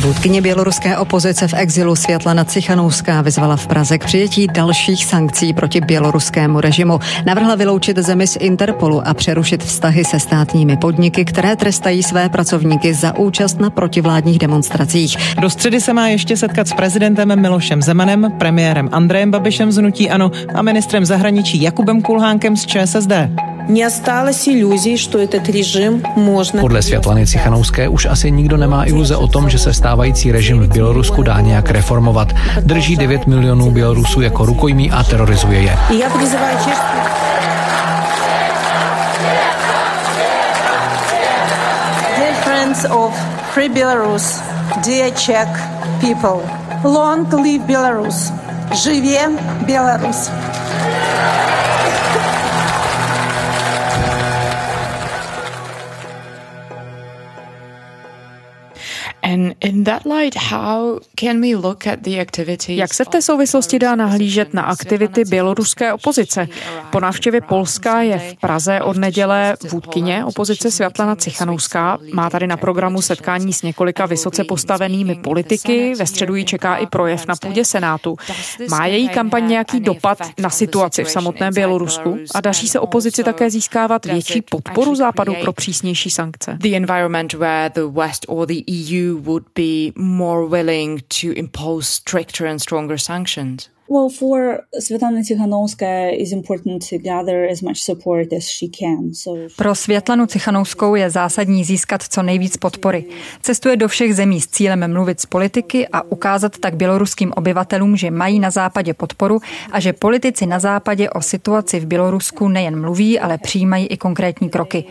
Vůdkyně 0.00 0.42
běloruské 0.42 0.98
opozice 0.98 1.48
v 1.48 1.54
exilu 1.54 1.96
Světlana 1.96 2.44
Cichanouská 2.44 3.22
vyzvala 3.22 3.56
v 3.56 3.66
Praze 3.66 3.98
k 3.98 4.04
přijetí 4.04 4.46
dalších 4.46 5.04
sankcí 5.04 5.52
proti 5.52 5.80
běloruskému 5.80 6.60
režimu. 6.60 7.00
Navrhla 7.26 7.54
vyloučit 7.54 7.98
zemi 7.98 8.26
z 8.26 8.36
Interpolu 8.36 9.08
a 9.08 9.14
přerušit 9.14 9.64
vztahy 9.64 10.04
se 10.04 10.20
státními 10.20 10.76
podniky, 10.76 11.24
které 11.24 11.56
trestají 11.56 12.02
své 12.02 12.28
pracovníky 12.28 12.94
za 12.94 13.18
účast 13.18 13.60
na 13.60 13.70
protivládních 13.70 14.38
demonstracích. 14.38 15.16
Do 15.40 15.50
středy 15.50 15.80
se 15.80 15.92
má 15.92 16.08
ještě 16.08 16.36
setkat 16.36 16.68
s 16.68 16.72
prezidentem 16.72 17.40
Milošem 17.40 17.82
Zemanem, 17.82 18.32
premiérem 18.38 18.88
Andrejem 18.92 19.30
Babišem 19.30 19.72
z 19.72 19.78
Nutí 19.78 20.10
Ano 20.10 20.30
a 20.54 20.62
ministrem 20.62 21.04
zahraničí 21.04 21.62
Jakubem 21.62 22.02
Kulhánkem 22.02 22.56
z 22.56 22.66
ČSSD. 22.66 23.12
Podle 26.60 26.82
Světlany 26.82 27.26
Cichanouské 27.26 27.88
už 27.88 28.06
asi 28.06 28.30
nikdo 28.30 28.56
nemá 28.56 28.88
iluze 28.88 29.16
o 29.16 29.28
tom, 29.28 29.50
že 29.50 29.58
se 29.58 29.74
stávající 29.74 30.32
režim 30.32 30.60
v 30.60 30.72
Bělorusku 30.72 31.22
dá 31.22 31.40
nějak 31.40 31.70
reformovat. 31.70 32.32
Drží 32.60 32.96
9 32.96 33.26
milionů 33.26 33.70
Bělorusů 33.70 34.20
jako 34.20 34.46
rukojmí 34.46 34.90
a 34.90 35.02
terorizuje 35.02 35.60
je. 35.60 35.78
of 42.90 43.14
free 43.54 43.68
Belarus, 43.68 44.40
dear 44.84 45.10
Czech 45.10 45.48
people. 46.00 46.42
Long 46.84 47.32
live 47.32 47.64
Belarus. 47.66 48.32
Živě 48.74 49.30
Belarus. 49.66 50.30
Jak 62.68 62.94
se 62.94 63.04
v 63.04 63.08
té 63.08 63.22
souvislosti 63.22 63.78
dá 63.78 63.96
nahlížet 63.96 64.54
na 64.54 64.62
aktivity 64.62 65.24
běloruské 65.24 65.92
opozice? 65.92 66.48
Po 66.90 67.00
návštěvě 67.00 67.40
Polska 67.40 68.02
je 68.02 68.18
v 68.18 68.40
Praze 68.40 68.80
od 68.80 68.96
neděle 68.96 69.56
vůdkyně 69.70 70.24
opozice 70.24 70.70
Světlana 70.70 71.16
Cichanouská. 71.16 71.98
Má 72.12 72.30
tady 72.30 72.46
na 72.46 72.56
programu 72.56 73.02
setkání 73.02 73.52
s 73.52 73.62
několika 73.62 74.06
vysoce 74.06 74.44
postavenými 74.44 75.14
politiky. 75.14 75.94
Ve 75.98 76.06
středu 76.06 76.34
ji 76.34 76.44
čeká 76.44 76.76
i 76.76 76.86
projev 76.86 77.26
na 77.26 77.36
půdě 77.36 77.64
Senátu. 77.64 78.16
Má 78.70 78.86
její 78.86 79.08
kampaň 79.08 79.48
nějaký 79.48 79.80
dopad 79.80 80.18
na 80.38 80.50
situaci 80.50 81.04
v 81.04 81.10
samotném 81.10 81.54
Bělorusku? 81.54 82.18
A 82.34 82.40
daří 82.40 82.68
se 82.68 82.80
opozici 82.80 83.24
také 83.24 83.50
získávat 83.50 84.06
větší 84.06 84.42
podporu 84.42 84.94
Západu 84.94 85.34
pro 85.40 85.52
přísnější 85.52 86.10
sankce? 86.10 86.58
The 86.60 86.76
environment 86.76 87.34
where 87.34 87.70
the 87.74 88.00
West 88.00 88.26
or 88.28 88.46
the 88.46 88.54
EU 88.72 89.25
would 89.26 89.44
be 89.54 89.92
more 89.96 90.46
willing 90.46 91.02
to 91.20 91.32
impose 91.32 91.88
stricter 91.88 92.46
and 92.46 92.60
stronger 92.60 92.98
sanctions? 92.98 93.68
Well, 93.88 94.08
for 94.08 94.66
Svetlana 94.80 95.22
Tikhanovskaya 95.22 96.20
is 96.20 96.32
important 96.32 96.88
to 96.88 96.98
gather 96.98 97.46
as 97.50 97.62
much 97.62 97.76
support 97.76 98.32
as 98.32 98.48
she 98.48 98.68
can. 98.68 99.14
So 99.14 99.30
Pro 99.56 99.74
Světlanu 99.74 100.26
Cichanouskou 100.26 100.94
je 100.94 101.10
zásadní 101.10 101.64
získat 101.64 102.02
co 102.02 102.22
nejvíc 102.22 102.56
podpory. 102.56 103.04
Cestuje 103.42 103.76
do 103.76 103.88
všech 103.88 104.14
zemí 104.14 104.40
s 104.40 104.46
cílem 104.46 104.92
mluvit 104.92 105.20
s 105.20 105.26
politiky 105.26 105.88
a 105.88 106.02
ukázat 106.02 106.58
tak 106.58 106.76
běloruským 106.76 107.32
obyvatelům, 107.36 107.96
že 107.96 108.10
mají 108.10 108.40
na 108.40 108.50
západě 108.50 108.94
podporu 108.94 109.38
a 109.72 109.80
že 109.80 109.92
politici 109.92 110.46
na 110.46 110.58
západě 110.58 111.10
o 111.10 111.22
situaci 111.22 111.80
v 111.80 111.86
Bělorusku 111.86 112.48
nejen 112.48 112.80
mluví, 112.80 113.18
ale 113.18 113.38
přijímají 113.38 113.86
i 113.86 113.96
konkrétní 113.96 114.48
kroky. 114.48 114.84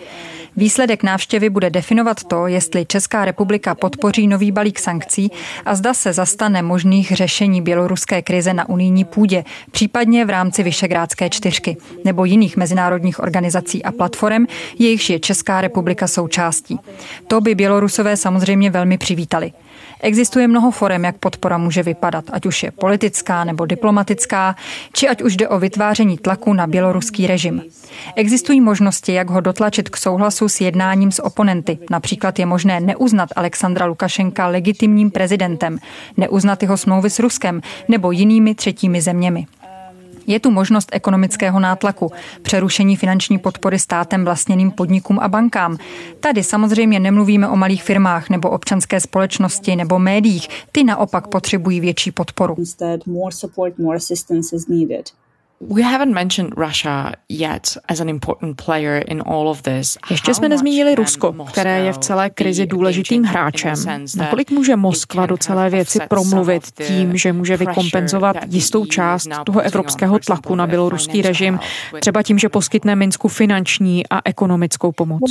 Výsledek 0.58 1.04
návštěvy 1.04 1.50
bude 1.50 1.70
definovat 1.70 2.24
to, 2.24 2.48
jestli 2.48 2.86
Česká 2.86 3.26
republika 3.26 3.76
podpoří 3.76 4.28
nový 4.28 4.52
balík 4.52 4.80
sankcí 4.80 5.32
a 5.66 5.76
zda 5.76 5.94
se 5.94 6.14
zastane 6.14 6.62
možných 6.62 7.12
řešení 7.12 7.62
běloruské 7.62 8.22
krize 8.22 8.54
na 8.54 8.70
unijní 8.70 9.06
půdě, 9.06 9.44
případně 9.72 10.26
v 10.26 10.30
rámci 10.30 10.64
Vyšegrádské 10.64 11.30
čtyřky 11.30 11.78
nebo 12.06 12.26
jiných 12.26 12.58
mezinárodních 12.58 13.20
organizací 13.20 13.84
a 13.84 13.92
platform, 13.92 14.46
jejichž 14.80 15.10
je 15.10 15.20
Česká 15.20 15.62
republika 15.62 16.08
součástí. 16.08 16.80
To 17.28 17.42
by 17.42 17.56
Bělorusové 17.56 18.18
samozřejmě 18.18 18.70
velmi 18.70 18.98
přivítali. 18.98 19.54
Existuje 20.00 20.48
mnoho 20.48 20.72
forem, 20.72 21.04
jak 21.04 21.18
podpora 21.18 21.58
může 21.58 21.84
vypadat, 21.84 22.26
ať 22.32 22.46
už 22.46 22.64
je 22.64 22.72
politická 22.72 23.44
nebo 23.44 23.66
diplomatická, 23.66 24.56
či 24.94 25.08
ať 25.08 25.22
už 25.22 25.36
jde 25.38 25.48
o 25.48 25.60
vytváření 25.60 26.18
tlaku 26.18 26.54
na 26.54 26.68
běloruský 26.68 27.28
režim. 27.28 27.62
Existují 28.16 28.62
možnosti, 28.62 29.14
jak 29.14 29.30
ho 29.30 29.42
dotlačit 29.42 29.90
k 29.90 29.98
souhlasu 29.98 30.50
s 30.50 30.62
jednáním 30.62 31.12
s 31.12 31.24
oponenty. 31.24 31.78
Například 31.90 32.40
je 32.40 32.46
možné 32.46 32.80
neuznat 32.80 33.30
Alexandra 33.36 33.86
Lukašenka 33.86 34.48
legitimním 34.48 35.12
prezidentem, 35.12 35.78
neuznat 36.18 36.62
jeho 36.62 36.78
smlouvy 36.78 37.10
s 37.10 37.20
Ruskem 37.20 37.62
nebo 37.88 38.12
jinými 38.12 38.56
třetími 38.56 39.02
zeměmi. 39.02 39.48
Je 40.28 40.40
tu 40.40 40.52
možnost 40.52 40.90
ekonomického 40.92 41.60
nátlaku, 41.60 42.12
přerušení 42.42 42.96
finanční 42.96 43.38
podpory 43.38 43.80
státem 43.80 44.26
vlastněným 44.26 44.72
podnikům 44.72 45.20
a 45.20 45.28
bankám. 45.28 45.78
Tady 46.20 46.44
samozřejmě 46.44 47.00
nemluvíme 47.00 47.50
o 47.50 47.56
malých 47.56 47.84
firmách 47.84 48.30
nebo 48.30 48.50
občanské 48.50 49.00
společnosti 49.00 49.76
nebo 49.76 50.00
médiích. 50.00 50.48
Ty 50.72 50.84
naopak 50.84 51.28
potřebují 51.28 51.80
větší 51.80 52.12
podporu. 52.12 52.56
Ještě 60.12 60.34
jsme 60.34 60.50
nezmínili 60.50 60.96
Rusko, 60.96 61.36
které 61.48 61.80
je 61.80 61.94
v 61.94 61.98
celé 61.98 62.30
krizi 62.30 62.66
důležitým 62.66 63.24
hráčem. 63.24 63.76
Nakolik 64.18 64.52
může 64.52 64.76
Moskva 64.76 65.26
do 65.26 65.38
celé 65.38 65.70
věci 65.70 66.00
promluvit 66.10 66.64
tím, 66.88 67.18
že 67.18 67.34
může 67.34 67.58
vykompenzovat 67.58 68.38
jistou 68.50 68.86
část 68.86 69.28
toho 69.46 69.62
evropského 69.62 70.20
tlaku 70.20 70.56
na 70.56 70.68
běloruský 70.68 71.22
režim, 71.22 71.60
třeba 72.00 72.24
tím, 72.24 72.40
že 72.40 72.50
poskytne 72.50 72.96
Minsku 72.96 73.28
finanční 73.28 74.08
a 74.08 74.22
ekonomickou 74.26 74.92
pomoc? 74.92 75.22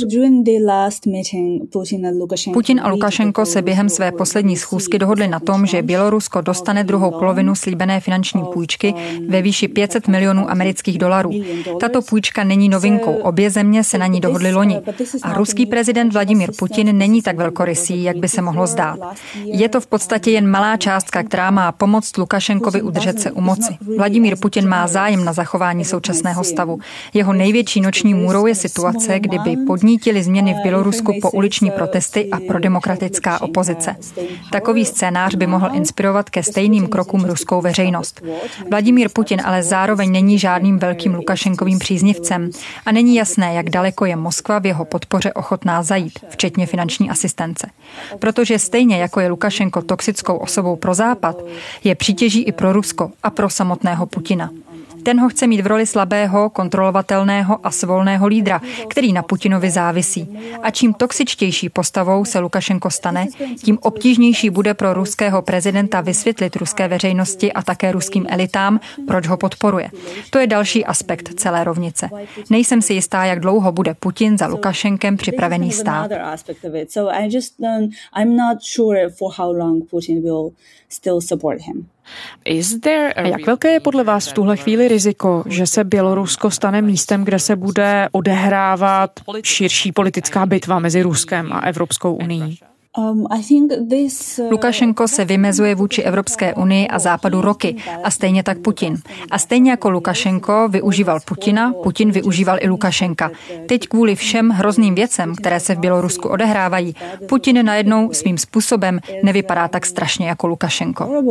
Putin 2.53 2.81
a 2.83 2.89
Lukašenko 2.89 3.45
se 3.45 3.61
během 3.61 3.89
své 3.89 4.11
poslední 4.11 4.57
schůzky 4.57 4.99
dohodli 4.99 5.27
na 5.27 5.39
tom, 5.39 5.65
že 5.65 5.81
Bělorusko 5.81 6.41
dostane 6.41 6.83
druhou 6.83 7.11
polovinu 7.11 7.55
slíbené 7.55 7.99
finanční 7.99 8.41
půjčky 8.53 8.93
ve 9.27 9.41
výši 9.41 9.67
500 9.67 10.07
milionů 10.07 10.24
amerických 10.31 10.97
dolarů. 10.97 11.31
Tato 11.79 12.01
půjčka 12.01 12.43
není 12.43 12.69
novinkou, 12.69 13.13
obě 13.13 13.49
země 13.49 13.83
se 13.83 13.97
na 13.97 14.07
ní 14.07 14.21
dohodly 14.21 14.53
loni. 14.53 14.81
A 15.23 15.33
ruský 15.33 15.65
prezident 15.65 16.13
Vladimír 16.13 16.51
Putin 16.59 16.97
není 16.97 17.21
tak 17.21 17.37
velkorysý, 17.37 18.03
jak 18.03 18.17
by 18.17 18.27
se 18.27 18.41
mohlo 18.41 18.67
zdát. 18.67 18.99
Je 19.45 19.69
to 19.69 19.81
v 19.81 19.87
podstatě 19.87 20.31
jen 20.31 20.49
malá 20.49 20.77
částka, 20.77 21.23
která 21.23 21.51
má 21.51 21.71
pomoct 21.71 22.17
Lukašenkovi 22.17 22.81
udržet 22.81 23.19
se 23.19 23.31
u 23.31 23.41
moci. 23.41 23.77
Vladimír 23.97 24.35
Putin 24.39 24.67
má 24.67 24.87
zájem 24.87 25.25
na 25.25 25.33
zachování 25.33 25.85
současného 25.85 26.43
stavu. 26.43 26.79
Jeho 27.13 27.33
největší 27.33 27.81
noční 27.81 28.13
můrou 28.13 28.45
je 28.45 28.55
situace, 28.55 29.19
kdyby 29.19 29.57
podnítili 29.67 30.23
změny 30.23 30.53
v 30.53 30.63
Bělorusku 30.63 31.13
po 31.21 31.31
uliční 31.31 31.71
protesty 31.71 32.29
a 32.31 32.39
pro 32.47 32.59
demokratická 32.59 33.41
opozice. 33.41 33.95
Takový 34.51 34.85
scénář 34.85 35.35
by 35.35 35.47
mohl 35.47 35.69
inspirovat 35.73 36.29
ke 36.29 36.43
stejným 36.43 36.87
krokům 36.87 37.25
ruskou 37.25 37.61
veřejnost. 37.61 38.21
Vladimír 38.69 39.09
Putin 39.09 39.41
ale 39.45 39.63
zároveň 39.63 40.04
není 40.07 40.39
žádným 40.39 40.79
velkým 40.79 41.15
Lukašenkovým 41.15 41.79
příznivcem 41.79 42.49
a 42.85 42.91
není 42.91 43.15
jasné, 43.15 43.53
jak 43.53 43.69
daleko 43.69 44.05
je 44.05 44.15
Moskva 44.15 44.59
v 44.59 44.65
jeho 44.65 44.85
podpoře 44.85 45.33
ochotná 45.33 45.83
zajít, 45.83 46.19
včetně 46.29 46.65
finanční 46.65 47.09
asistence. 47.09 47.69
Protože 48.19 48.59
stejně 48.59 48.97
jako 48.97 49.19
je 49.19 49.27
Lukašenko 49.27 49.81
toxickou 49.81 50.37
osobou 50.37 50.75
pro 50.75 50.93
Západ, 50.93 51.43
je 51.83 51.95
přítěží 51.95 52.43
i 52.43 52.51
pro 52.51 52.73
Rusko 52.73 53.11
a 53.23 53.29
pro 53.29 53.49
samotného 53.49 54.05
Putina. 54.05 54.49
Ten 55.05 55.19
ho 55.19 55.29
chce 55.29 55.47
mít 55.47 55.61
v 55.61 55.67
roli 55.67 55.85
slabého, 55.85 56.49
kontrolovatelného 56.49 57.59
a 57.63 57.71
svolného 57.71 58.27
lídra, 58.27 58.61
který 58.87 59.13
na 59.13 59.23
Putinovi 59.23 59.69
závisí. 59.69 60.37
A 60.61 60.71
čím 60.71 60.93
toxičtější 60.93 61.69
postavou 61.69 62.25
se 62.25 62.39
Lukašenko 62.39 62.89
stane, 62.89 63.27
tím 63.63 63.77
obtížnější 63.81 64.49
bude 64.49 64.73
pro 64.73 64.93
ruského 64.93 65.41
prezidenta 65.41 66.01
vysvětlit 66.01 66.55
ruské 66.55 66.87
veřejnosti 66.87 67.53
a 67.53 67.61
také 67.61 67.91
ruským 67.91 68.25
elitám, 68.29 68.79
proč 69.07 69.27
ho 69.27 69.37
podporuje. 69.37 69.89
To 70.29 70.39
je 70.39 70.47
další 70.47 70.85
aspekt 70.85 71.29
celé 71.35 71.63
rovnice. 71.63 72.09
Nejsem 72.49 72.81
si 72.81 72.93
jistá, 72.93 73.25
jak 73.25 73.39
dlouho 73.39 73.71
bude 73.71 73.93
Putin 73.93 74.37
za 74.37 74.47
Lukašenkem 74.47 75.17
připravený 75.17 75.71
stát. 75.71 76.11
A 83.15 83.21
jak 83.21 83.45
velké 83.45 83.71
je 83.71 83.79
podle 83.79 84.03
vás 84.03 84.27
v 84.27 84.33
tuhle 84.33 84.57
chvíli 84.57 84.87
riziko, 84.87 85.43
že 85.47 85.67
se 85.67 85.83
Bělorusko 85.83 86.51
stane 86.51 86.81
místem, 86.81 87.23
kde 87.23 87.39
se 87.39 87.55
bude 87.55 88.09
odehrávat 88.11 89.11
širší 89.43 89.91
politická 89.91 90.45
bitva 90.45 90.79
mezi 90.79 91.01
Ruskem 91.01 91.53
a 91.53 91.59
Evropskou 91.59 92.13
unii? 92.13 92.57
Um, 92.97 93.27
uh, 94.39 94.51
Lukašenko 94.51 95.07
se 95.07 95.25
vymezuje 95.25 95.75
vůči 95.75 96.01
Evropské 96.01 96.53
unii 96.53 96.87
a 96.87 96.99
západu 96.99 97.41
roky 97.41 97.75
a 98.03 98.11
stejně 98.11 98.43
tak 98.43 98.59
Putin. 98.59 98.97
A 99.31 99.39
stejně 99.39 99.71
jako 99.71 99.89
Lukašenko 99.89 100.67
využíval 100.69 101.19
Putina, 101.25 101.73
Putin 101.83 102.11
využíval 102.11 102.57
i 102.61 102.67
Lukašenka. 102.67 103.31
Teď 103.65 103.87
kvůli 103.87 104.15
všem 104.15 104.49
hrozným 104.49 104.95
věcem, 104.95 105.35
které 105.35 105.59
se 105.59 105.75
v 105.75 105.79
Bělorusku 105.79 106.29
odehrávají, 106.29 106.95
Putin 107.29 107.65
najednou 107.65 108.13
svým 108.13 108.37
způsobem 108.37 108.99
nevypadá 109.23 109.67
tak 109.67 109.85
strašně 109.85 110.27
jako 110.27 110.47
Lukašenko. 110.47 111.23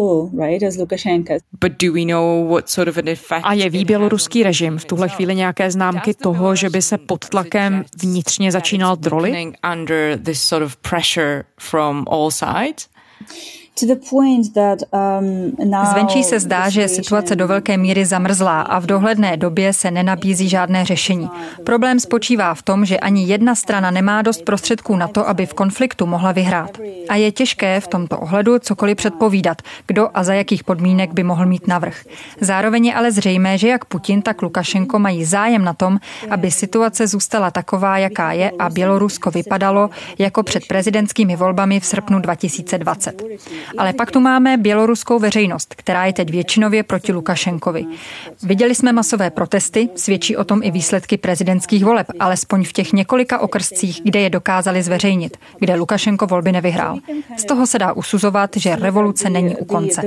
A 3.42 3.52
je 3.52 3.70
ví 3.70 3.84
běloruský 3.84 4.42
režim 4.42 4.78
v 4.78 4.84
tuhle 4.84 5.08
chvíli 5.08 5.34
nějaké 5.34 5.70
známky 5.70 6.14
toho, 6.14 6.56
že 6.56 6.70
by 6.70 6.82
se 6.82 6.98
pod 6.98 7.28
tlakem 7.28 7.84
vnitřně 8.02 8.52
začínal 8.52 8.96
drolit? 8.96 9.34
From 11.58 12.06
all 12.08 12.30
sides. 12.30 12.88
Um, 13.82 15.56
Zvenčí 15.90 16.24
se 16.24 16.40
zdá, 16.40 16.68
že 16.68 16.80
je 16.80 16.88
situace 16.88 17.36
do 17.36 17.48
velké 17.48 17.76
míry 17.76 18.06
zamrzlá 18.06 18.60
a 18.60 18.78
v 18.78 18.86
dohledné 18.86 19.36
době 19.36 19.72
se 19.72 19.90
nenabízí 19.90 20.48
žádné 20.48 20.84
řešení. 20.84 21.30
Problém 21.64 22.00
spočívá 22.00 22.54
v 22.54 22.62
tom, 22.62 22.84
že 22.84 22.98
ani 22.98 23.24
jedna 23.24 23.54
strana 23.54 23.90
nemá 23.90 24.22
dost 24.22 24.44
prostředků 24.44 24.96
na 24.96 25.08
to, 25.08 25.28
aby 25.28 25.46
v 25.46 25.54
konfliktu 25.54 26.06
mohla 26.06 26.32
vyhrát. 26.32 26.78
A 27.08 27.16
je 27.16 27.32
těžké 27.32 27.80
v 27.80 27.88
tomto 27.88 28.18
ohledu 28.18 28.58
cokoliv 28.58 28.96
předpovídat, 28.96 29.62
kdo 29.86 30.08
a 30.14 30.24
za 30.24 30.34
jakých 30.34 30.64
podmínek 30.64 31.12
by 31.12 31.22
mohl 31.22 31.46
mít 31.46 31.66
navrh. 31.66 32.04
Zároveň 32.40 32.86
je 32.86 32.94
ale 32.94 33.12
zřejmé, 33.12 33.58
že 33.58 33.68
jak 33.68 33.84
Putin, 33.84 34.22
tak 34.22 34.42
Lukašenko 34.42 34.98
mají 34.98 35.24
zájem 35.24 35.64
na 35.64 35.72
tom, 35.72 35.98
aby 36.30 36.50
situace 36.50 37.06
zůstala 37.06 37.50
taková, 37.50 37.98
jaká 37.98 38.32
je 38.32 38.50
a 38.58 38.70
Bělorusko 38.70 39.30
vypadalo 39.30 39.90
jako 40.18 40.42
před 40.42 40.62
prezidentskými 40.68 41.36
volbami 41.36 41.80
v 41.80 41.86
srpnu 41.86 42.18
2020. 42.18 43.22
Ale 43.78 43.92
pak 43.92 44.10
tu 44.10 44.20
máme 44.20 44.56
běloruskou 44.56 45.18
veřejnost, 45.18 45.74
která 45.74 46.06
je 46.06 46.12
teď 46.12 46.30
většinově 46.30 46.82
proti 46.82 47.12
Lukašenkovi. 47.12 47.84
Viděli 48.42 48.74
jsme 48.74 48.92
masové 48.92 49.30
protesty, 49.30 49.88
svědčí 49.94 50.36
o 50.36 50.44
tom 50.44 50.60
i 50.62 50.70
výsledky 50.70 51.16
prezidentských 51.16 51.84
voleb, 51.84 52.06
alespoň 52.20 52.64
v 52.64 52.72
těch 52.72 52.92
několika 52.92 53.38
okrscích, 53.38 54.00
kde 54.04 54.20
je 54.20 54.30
dokázali 54.30 54.82
zveřejnit, 54.82 55.36
kde 55.58 55.74
Lukašenko 55.74 56.26
volby 56.26 56.52
nevyhrál. 56.52 56.98
Z 57.36 57.44
toho 57.44 57.66
se 57.66 57.78
dá 57.78 57.92
usuzovat, 57.92 58.50
že 58.56 58.76
revoluce 58.76 59.30
není 59.30 59.56
u 59.56 59.64
konce 59.64 60.02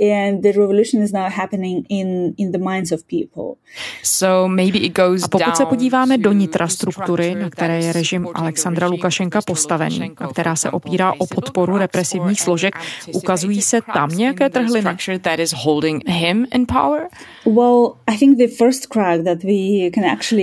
and 0.00 0.42
the 0.42 0.52
revolution 0.52 1.02
is 1.02 1.12
now 1.12 1.28
happening 1.28 1.84
in, 1.88 2.34
in 2.38 2.52
the 2.52 2.58
minds 2.58 2.92
of 2.92 3.00
people. 3.04 3.54
So 4.02 4.48
maybe 4.48 4.78
it 4.78 4.96
goes 4.96 5.24
a 5.24 5.28
pokud 5.28 5.56
se 5.56 5.66
podíváme 5.66 6.18
do 6.18 6.32
nitra 6.32 6.68
struktury, 6.68 7.34
na 7.34 7.50
které 7.50 7.80
je 7.84 7.92
režim 7.92 8.28
Alexandra 8.34 8.86
Lukašenka 8.86 9.40
postavený 9.42 10.12
a 10.16 10.28
která 10.28 10.56
se 10.56 10.70
opírá 10.70 11.12
o 11.18 11.26
podporu 11.26 11.78
represivních 11.78 12.40
složek, 12.40 12.74
ukazují 13.12 13.62
se 13.62 13.80
tam 13.94 14.10
nějaké 14.10 14.50
trhliny? 14.50 14.96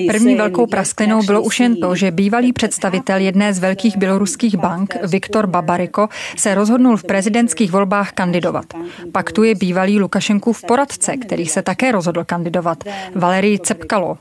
První 0.07 0.35
velkou 0.35 0.67
prasklinou 0.67 1.23
bylo 1.23 1.41
už 1.41 1.59
jen 1.59 1.75
to, 1.75 1.95
že 1.95 2.11
bývalý 2.11 2.53
představitel 2.53 3.19
jedné 3.19 3.53
z 3.53 3.59
velkých 3.59 3.97
běloruských 3.97 4.55
bank, 4.55 4.95
Viktor 5.07 5.47
Babariko, 5.47 6.09
se 6.37 6.55
rozhodnul 6.55 6.97
v 6.97 7.03
prezidentských 7.03 7.71
volbách 7.71 8.11
kandidovat. 8.11 8.65
Pak 9.11 9.31
tu 9.31 9.43
je 9.47 9.55
bývalý 9.55 9.99
Lukašenkův 9.99 10.63
poradce, 10.67 11.17
který 11.17 11.45
se 11.45 11.61
také 11.61 11.91
rozhodl 11.91 12.23
kandidovat, 12.23 12.83
Valery 13.15 13.59
Cepkalo. 13.59 14.17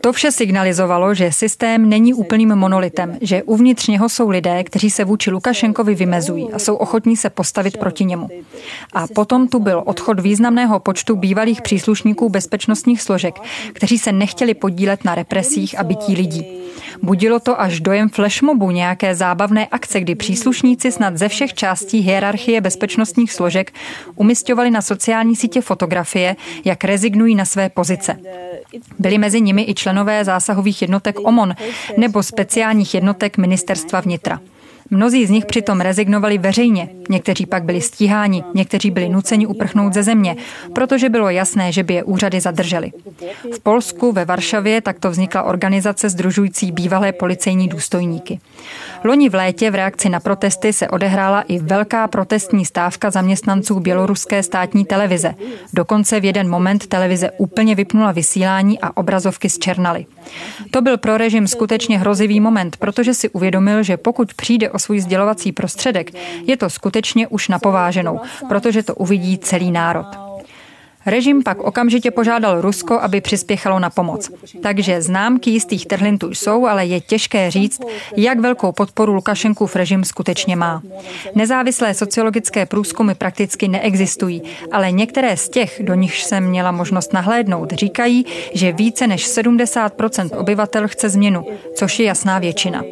To 0.00 0.12
vše 0.12 0.32
signalizovalo, 0.32 1.14
že 1.14 1.32
systém 1.32 1.88
není 1.88 2.14
úplným 2.14 2.56
monolitem, 2.56 3.18
že 3.20 3.42
uvnitř 3.42 3.86
něho 3.86 4.08
jsou 4.08 4.28
lidé, 4.28 4.64
kteří 4.64 4.90
se 4.90 5.04
vůči 5.04 5.30
Lukašenkovi 5.30 5.94
vymezují 5.94 6.52
a 6.52 6.58
jsou 6.58 6.74
ochotní 6.74 7.16
se 7.16 7.30
postavit 7.30 7.76
proti 7.76 8.04
němu. 8.04 8.28
A 8.92 9.06
potom 9.06 9.48
tu 9.48 9.58
byl 9.58 9.82
odchod 9.86 10.20
významného 10.20 10.80
počtu 10.80 11.16
bývalých 11.16 11.62
příslušníků 11.62 12.28
bezpečnostních 12.28 13.02
složek, 13.02 13.34
kteří 13.72 13.98
se 13.98 14.12
nechtěli 14.12 14.54
podílet 14.54 15.04
na 15.04 15.14
represích 15.14 15.78
a 15.78 15.82
bytí 15.84 16.14
lidí. 16.14 16.46
Budilo 17.02 17.40
to 17.40 17.60
až 17.60 17.80
dojem 17.80 18.08
flashmobu 18.08 18.70
nějaké 18.70 19.14
zábavné 19.14 19.66
akce, 19.66 20.00
kdy 20.00 20.14
příslušníci 20.14 20.92
snad 20.92 21.16
ze 21.16 21.28
všech 21.28 21.54
částí 21.54 21.98
hierarchie 21.98 22.60
bezpečnostních 22.60 23.32
složek 23.32 23.72
umistovali 24.14 24.70
na 24.70 24.82
sociální 24.82 25.36
sítě 25.36 25.60
fotografie, 25.60 26.36
jak 26.64 26.84
rezignují 26.84 27.34
na 27.34 27.44
své 27.44 27.68
pozice. 27.68 28.16
Byli 28.98 29.18
mezi 29.18 29.40
nimi 29.40 29.64
i 29.68 29.74
členové 29.74 30.24
zásahových 30.24 30.82
jednotek 30.82 31.16
OMON 31.18 31.54
nebo 31.96 32.22
speciálních 32.22 32.94
jednotek 32.94 33.38
ministerstva 33.38 34.00
vnitra. 34.00 34.40
Mnozí 34.94 35.26
z 35.26 35.30
nich 35.30 35.46
přitom 35.46 35.80
rezignovali 35.80 36.38
veřejně, 36.38 36.88
někteří 37.08 37.46
pak 37.46 37.64
byli 37.64 37.80
stíháni, 37.80 38.44
někteří 38.54 38.90
byli 38.90 39.08
nuceni 39.08 39.46
uprchnout 39.46 39.94
ze 39.94 40.02
země, 40.02 40.36
protože 40.72 41.08
bylo 41.08 41.30
jasné, 41.30 41.72
že 41.72 41.82
by 41.82 41.94
je 41.94 42.04
úřady 42.04 42.40
zadrželi. 42.40 42.92
V 43.54 43.60
Polsku 43.60 44.12
ve 44.12 44.24
Varšavě 44.24 44.80
takto 44.80 45.10
vznikla 45.10 45.42
organizace 45.42 46.08
združující 46.08 46.72
bývalé 46.72 47.12
policejní 47.12 47.68
důstojníky. 47.68 48.40
Loni 49.04 49.28
v 49.28 49.34
létě 49.34 49.70
v 49.70 49.74
reakci 49.74 50.08
na 50.08 50.20
protesty 50.20 50.72
se 50.72 50.88
odehrála 50.88 51.40
i 51.40 51.58
velká 51.58 52.08
protestní 52.08 52.64
stávka 52.64 53.10
zaměstnanců 53.10 53.80
běloruské 53.80 54.42
státní 54.42 54.84
televize. 54.84 55.34
Dokonce 55.72 56.20
v 56.20 56.24
jeden 56.24 56.48
moment 56.48 56.86
televize 56.86 57.30
úplně 57.38 57.74
vypnula 57.74 58.12
vysílání 58.12 58.80
a 58.80 58.96
obrazovky 58.96 59.48
zčernaly. 59.48 60.06
To 60.70 60.82
byl 60.82 60.98
pro 60.98 61.16
režim 61.16 61.46
skutečně 61.46 61.98
hrozivý 61.98 62.40
moment, 62.40 62.76
protože 62.76 63.14
si 63.14 63.28
uvědomil, 63.28 63.82
že 63.82 63.96
pokud 63.96 64.34
přijde 64.34 64.70
o 64.70 64.78
svůj 64.82 65.00
sdělovací 65.00 65.52
prostředek, 65.52 66.10
je 66.46 66.56
to 66.56 66.70
skutečně 66.70 67.28
už 67.28 67.48
napováženou, 67.48 68.20
protože 68.48 68.82
to 68.82 68.94
uvidí 68.94 69.38
celý 69.38 69.70
národ. 69.70 70.31
Režim 71.06 71.42
pak 71.42 71.58
okamžitě 71.58 72.10
požádal 72.10 72.60
Rusko, 72.60 73.00
aby 73.00 73.20
přispěchalo 73.20 73.78
na 73.78 73.90
pomoc. 73.90 74.30
Takže 74.62 75.02
známky 75.02 75.50
jistých 75.50 75.86
trhlin 75.86 76.18
tu 76.18 76.30
jsou, 76.30 76.66
ale 76.66 76.86
je 76.86 77.00
těžké 77.00 77.50
říct, 77.50 77.80
jak 78.16 78.40
velkou 78.40 78.72
podporu 78.72 79.12
Lukašenkův 79.12 79.76
režim 79.76 80.04
skutečně 80.04 80.56
má. 80.56 80.82
Nezávislé 81.34 81.94
sociologické 81.94 82.66
průzkumy 82.66 83.12
prakticky 83.14 83.68
neexistují, 83.68 84.42
ale 84.72 84.92
některé 84.92 85.36
z 85.36 85.48
těch, 85.48 85.80
do 85.82 85.94
nichž 85.94 86.22
jsem 86.22 86.44
měla 86.44 86.72
možnost 86.72 87.12
nahlédnout, 87.12 87.72
říkají, 87.72 88.26
že 88.54 88.72
více 88.72 89.06
než 89.06 89.28
70% 89.28 90.38
obyvatel 90.38 90.88
chce 90.88 91.08
změnu, 91.08 91.44
což 91.74 91.98
je 91.98 92.06
jasná 92.06 92.38
většina. 92.38 92.82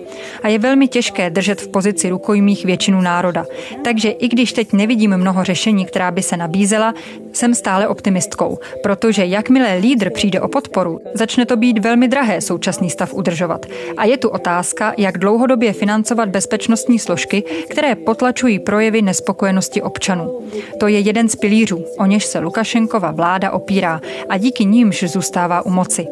A 0.42 0.48
je 0.48 0.58
velmi 0.58 0.88
těžké 0.88 1.30
držet 1.30 1.60
v 1.60 1.68
pozici 1.68 2.10
rukojmích 2.10 2.64
většinu 2.64 3.00
národa. 3.00 3.46
Takže 3.84 4.08
i 4.08 4.28
když 4.28 4.52
teď 4.52 4.72
nevidím 4.72 5.16
mnoho 5.16 5.44
řešení, 5.44 5.84
která 5.84 6.10
by 6.10 6.22
se 6.22 6.36
nabízela, 6.36 6.94
jsem 7.32 7.54
stále 7.54 7.88
optimistkou, 8.00 8.58
protože 8.82 9.24
jakmile 9.24 9.76
lídr 9.76 10.10
přijde 10.10 10.40
o 10.40 10.48
podporu, 10.48 11.00
začne 11.14 11.46
to 11.46 11.56
být 11.56 11.78
velmi 11.78 12.08
drahé 12.08 12.40
současný 12.40 12.90
stav 12.90 13.14
udržovat. 13.14 13.66
A 13.96 14.04
je 14.04 14.16
tu 14.16 14.28
otázka, 14.28 14.94
jak 14.98 15.18
dlouhodobě 15.18 15.72
financovat 15.72 16.28
bezpečnostní 16.28 16.98
složky, 16.98 17.42
které 17.68 17.94
potlačují 17.94 18.58
projevy 18.58 19.02
nespokojenosti 19.02 19.82
občanů. 19.82 20.40
To 20.78 20.88
je 20.88 21.00
jeden 21.00 21.28
z 21.28 21.36
pilířů, 21.36 21.84
o 21.98 22.06
něž 22.06 22.24
se 22.24 22.38
Lukašenkova 22.38 23.10
vláda 23.10 23.50
opírá 23.50 24.00
a 24.28 24.38
díky 24.38 24.64
nímž 24.64 25.04
zůstává 25.04 25.66
u 25.66 25.70
moci. 25.70 26.06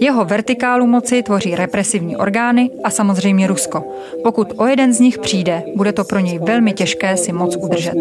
Jeho 0.00 0.24
vertikálu 0.24 0.86
moci 0.86 1.22
tvoří 1.22 1.54
represivní 1.54 2.16
orgány 2.16 2.70
a 2.84 2.90
samozřejmě 2.90 3.46
Rusko. 3.46 3.84
Pokud 4.24 4.52
o 4.56 4.66
jeden 4.66 4.92
z 4.92 5.00
nich 5.00 5.18
přijde, 5.18 5.62
bude 5.76 5.92
to 5.92 6.04
pro 6.04 6.18
něj 6.18 6.38
velmi 6.38 6.72
těžké 6.72 7.16
si 7.16 7.32
moc 7.32 7.56
udržet 7.56 7.94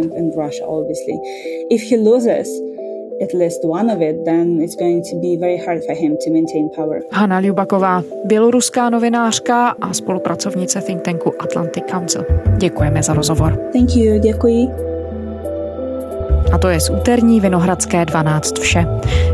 at 3.22 3.34
least 3.34 3.64
one 3.64 3.94
of 3.94 4.02
it, 4.02 4.26
then 4.26 4.62
it's 4.62 4.76
going 4.76 5.04
to 5.12 5.20
be 5.20 5.38
very 5.38 5.58
hard 5.66 5.84
for 5.86 5.96
him 5.96 6.18
to 6.26 6.32
maintain 6.32 6.70
power. 6.76 7.02
Hanna 7.12 7.40
Ljubaková, 7.40 8.04
běloruská 8.26 8.90
novinářka 8.90 9.76
a 9.82 9.94
spolupracovnice 9.94 10.82
think 10.82 11.02
tanku 11.02 11.34
Atlantic 11.40 11.84
Council. 11.92 12.26
Děkujeme 12.58 13.04
za 13.04 13.14
rozhovor. 13.14 13.60
Thank 13.74 13.96
you, 13.96 14.20
děkuji. 14.20 14.68
A 16.54 16.58
to 16.58 16.68
je 16.68 16.80
z 16.80 16.90
úterní 16.90 17.42
Vinohradské 17.42 18.06
12 18.06 18.60
vše. 18.60 18.86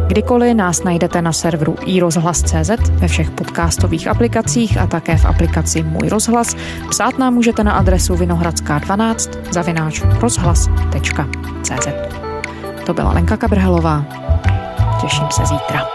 Kdykoliv 0.07 0.55
nás 0.55 0.83
najdete 0.83 1.21
na 1.21 1.33
serveru 1.33 1.75
iRozhlas.cz, 1.85 2.89
ve 2.89 3.07
všech 3.07 3.31
podcastových 3.31 4.07
aplikacích 4.07 4.77
a 4.77 4.87
také 4.87 5.17
v 5.17 5.25
aplikaci 5.25 5.83
Můj 5.83 6.09
rozhlas. 6.09 6.55
Psát 6.89 7.17
nám 7.17 7.33
můžete 7.33 7.63
na 7.63 7.71
adresu 7.71 8.15
vinohradská12 8.15 9.31
zavináč 9.51 10.01
rozhlas.cz. 10.21 12.24
To 12.85 12.93
byla 12.93 13.11
Lenka 13.13 13.37
Kabrhelová. 13.37 14.05
Těším 15.01 15.27
se 15.31 15.45
zítra. 15.45 15.94